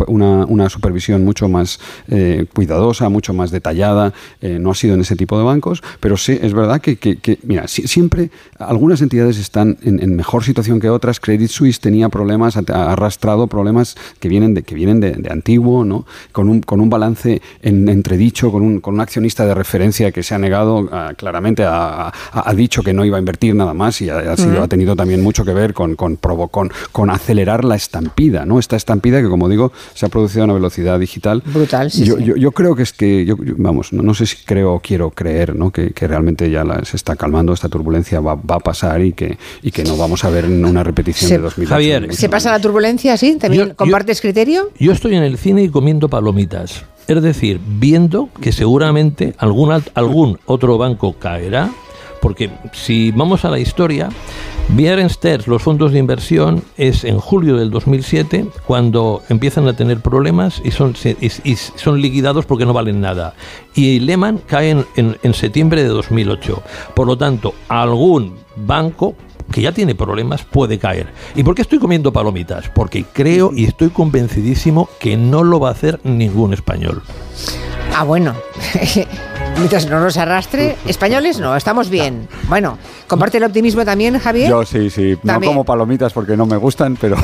supervisión 0.69 1.25
mucho 1.25 1.49
más 1.49 1.79
eh, 2.09 2.47
cuidadosa, 2.55 3.09
mucho 3.09 3.33
más 3.33 3.51
detallada. 3.51 4.13
Eh, 4.41 4.59
no 4.61 4.71
ha 4.71 4.75
sido 4.75 4.95
en 4.95 5.01
ese 5.01 5.17
tipo 5.17 5.39
de 5.39 5.45
bancos, 5.45 5.83
pero 6.01 6.17
sí 6.17 6.39
es 6.41 6.53
verdad 6.53 6.81
que, 6.81 7.39
mira, 7.43 7.69
siempre 7.69 8.31
algunas 8.59 9.01
entidades 9.03 9.39
están 9.39 9.79
en, 9.83 10.17
mejor 10.17 10.45
situación 10.45 10.81
que 10.81 10.91
otras. 10.91 11.21
Credit 11.21 11.51
Suisse 11.51 11.81
tenía 11.81 12.09
problemas, 12.09 12.57
ha 12.57 12.93
arrastrado 12.93 13.47
problemas 13.47 13.97
que 14.21 14.29
vienen 14.29 14.55
de, 14.55 14.63
que 14.63 14.75
vienen 14.75 15.01
de, 15.01 15.29
antiguo, 15.31 15.85
¿no? 15.85 16.07
con, 16.33 16.49
un, 16.49 16.61
con 16.61 16.81
un 16.81 16.91
balance 16.91 17.41
en, 17.63 17.89
entredicho, 17.89 18.51
con 18.51 18.63
un, 18.63 18.81
con 18.81 18.95
un 18.95 19.01
accionista 19.01 19.47
de 19.47 19.55
referencia 19.55 20.11
que 20.13 20.23
se 20.23 20.35
ha 20.35 20.39
negado 20.39 20.89
claramente, 21.17 21.65
ha, 21.65 22.13
dicho 22.57 22.83
que 22.83 22.93
no 22.93 23.05
iba 23.05 23.17
a 23.17 23.21
invertir 23.21 23.55
nada 23.55 23.75
más 23.75 24.01
y 24.01 24.11
ha, 24.11 24.37
sido, 24.37 24.63
ha 24.63 24.69
tenido 24.69 24.97
también 24.97 25.23
mucho 25.23 25.45
que 25.45 25.53
ver 25.53 25.75
con, 25.75 25.95
con, 25.95 26.17
con, 26.17 26.71
con 26.91 27.11
acelerar 27.11 27.65
la 27.65 27.77
estampida, 27.77 28.45
¿no? 28.45 28.59
esta 28.59 28.77
estampida 28.77 29.21
que, 29.23 29.29
como 29.29 29.49
digo, 29.49 29.73
se 29.95 30.07
ha 30.07 30.09
producido 30.19 30.43
a 30.43 30.45
una 30.45 30.55
velocidad 30.55 30.99
digital. 30.99 31.43
Brutal, 31.45 31.91
sí. 31.91 32.05
Yo, 32.05 32.19
yo, 32.19 32.53
creo 32.53 32.75
que 32.75 32.83
es 32.83 32.93
que, 32.93 33.25
yo, 33.25 33.37
vamos, 33.57 33.93
no, 33.93 34.15
sé 34.15 34.27
si 34.27 34.37
creo 34.45 34.75
o 34.75 34.81
quiero 34.81 35.11
creer 35.11 35.55
¿no? 35.55 35.71
que, 35.71 35.93
realmente 36.09 36.51
ya 36.51 36.65
se 36.85 36.97
está 36.97 37.17
calmando, 37.17 37.53
esta 37.53 37.69
turbulencia 37.69 38.21
va, 38.21 38.35
va, 38.35 38.57
a 38.57 38.61
pasar 38.61 39.03
y 39.03 39.13
que, 39.13 39.39
y 39.63 39.71
que 39.71 39.85
no 39.85 39.97
vamos 39.97 40.25
a 40.25 40.31
ver 40.31 40.47
una 40.47 40.83
repetición 40.83 41.31
de 41.31 41.39
2008. 41.39 41.69
Javier, 41.69 42.15
¿se 42.15 42.29
pasa 42.29 42.51
la 42.51 42.61
turbulencia 42.61 43.15
así? 43.15 43.37
¿También 43.37 43.75
compartes 43.75 44.21
criterio? 44.21 44.71
Yo 44.79 44.93
estoy 44.93 45.15
en 45.15 45.23
el 45.23 45.39
cine 45.39 45.63
y 45.63 45.69
comiendo 45.69 46.09
palomitas. 46.09 46.85
Es 47.07 47.23
decir, 47.23 47.61
viendo 47.67 48.29
que 48.41 48.53
seguramente 48.53 49.35
algún, 49.39 49.83
algún 49.95 50.39
otro 50.45 50.77
banco 50.77 51.15
caerá, 51.15 51.71
porque 52.21 52.51
si 52.73 53.13
vamos 53.13 53.45
a 53.45 53.51
la 53.51 53.59
historia, 53.59 54.11
Stearns, 55.09 55.47
los 55.47 55.63
fondos 55.63 55.93
de 55.93 55.99
inversión, 55.99 56.63
es 56.77 57.05
en 57.05 57.19
julio 57.19 57.57
del 57.57 57.71
2007 57.71 58.47
cuando 58.67 59.23
empiezan 59.29 59.67
a 59.67 59.75
tener 59.75 60.01
problemas 60.01 60.61
y 60.65 60.71
son, 60.71 60.95
y, 61.21 61.57
son 61.57 62.01
liquidados 62.01 62.47
porque 62.47 62.67
no 62.67 62.73
valen 62.73 63.01
nada. 63.01 63.35
Y 63.75 64.01
Lehman 64.01 64.39
cae 64.47 64.71
en, 64.71 65.19
en 65.23 65.35
septiembre 65.35 65.83
de 65.83 65.89
2008. 65.89 66.63
Por 66.95 67.07
lo 67.07 67.17
tanto, 67.17 67.55
algún 67.69 68.37
banco 68.57 69.15
que 69.51 69.63
ya 69.63 69.73
tiene 69.73 69.95
problemas 69.95 70.45
puede 70.45 70.79
caer. 70.79 71.09
¿Y 71.35 71.43
por 71.43 71.55
qué 71.55 71.63
estoy 71.63 71.79
comiendo 71.79 72.13
palomitas? 72.13 72.69
Porque 72.69 73.05
creo 73.05 73.53
y 73.55 73.65
estoy 73.65 73.91
convencidísimo 73.91 74.89
que 75.01 75.17
no 75.17 75.45
lo 75.45 75.61
va 75.61 75.69
a 75.69 75.73
hacer 75.73 76.01
ningún 76.05 76.53
español. 76.53 77.03
Ah, 78.01 78.05
bueno. 78.05 78.33
Mientras 79.57 79.91
no 79.91 79.99
nos 79.99 80.17
arrastre, 80.17 80.77
españoles 80.87 81.41
no, 81.41 81.57
estamos 81.57 81.91
bien. 81.91 82.29
Bueno, 82.49 82.79
comparte 83.09 83.39
el 83.39 83.43
optimismo 83.43 83.85
también, 83.85 84.21
Javier. 84.21 84.49
Yo 84.49 84.65
sí, 84.65 84.89
sí. 84.89 85.19
No 85.25 85.41
como 85.41 85.65
palomitas 85.65 86.13
porque 86.13 86.37
no 86.37 86.47
me 86.47 86.57
gustan, 86.57 86.97
pero, 86.97 87.17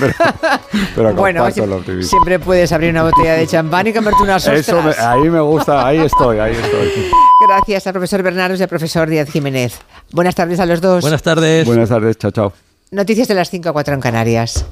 pero, 0.96 1.14
bueno, 1.14 1.46
el 1.46 1.70
optimismo. 1.70 2.08
Siempre 2.08 2.38
puedes 2.38 2.72
abrir 2.72 2.92
una 2.92 3.02
botella 3.02 3.34
de 3.34 3.46
champán 3.46 3.88
y 3.88 3.92
comerte 3.92 4.22
unas 4.22 4.48
ostras. 4.48 4.66
Eso 4.66 5.06
ahí 5.06 5.28
me 5.28 5.40
gusta, 5.40 5.86
ahí 5.86 5.98
estoy, 5.98 6.38
ahí 6.38 6.52
estoy. 6.52 7.10
Gracias 7.46 7.86
al 7.86 7.92
profesor 7.92 8.22
Bernardo 8.22 8.56
y 8.56 8.62
al 8.62 8.68
profesor 8.68 9.10
Díaz 9.10 9.28
Jiménez. 9.28 9.78
Buenas 10.12 10.34
tardes 10.34 10.58
a 10.60 10.64
los 10.64 10.80
dos. 10.80 11.02
Buenas 11.02 11.22
tardes. 11.22 11.66
Buenas 11.66 11.90
tardes, 11.90 12.16
chao, 12.16 12.30
chao. 12.30 12.52
Noticias 12.90 13.28
de 13.28 13.34
las 13.34 13.50
5 13.50 13.68
a 13.68 13.72
4 13.74 13.92
en 13.92 14.00
Canarias. 14.00 14.64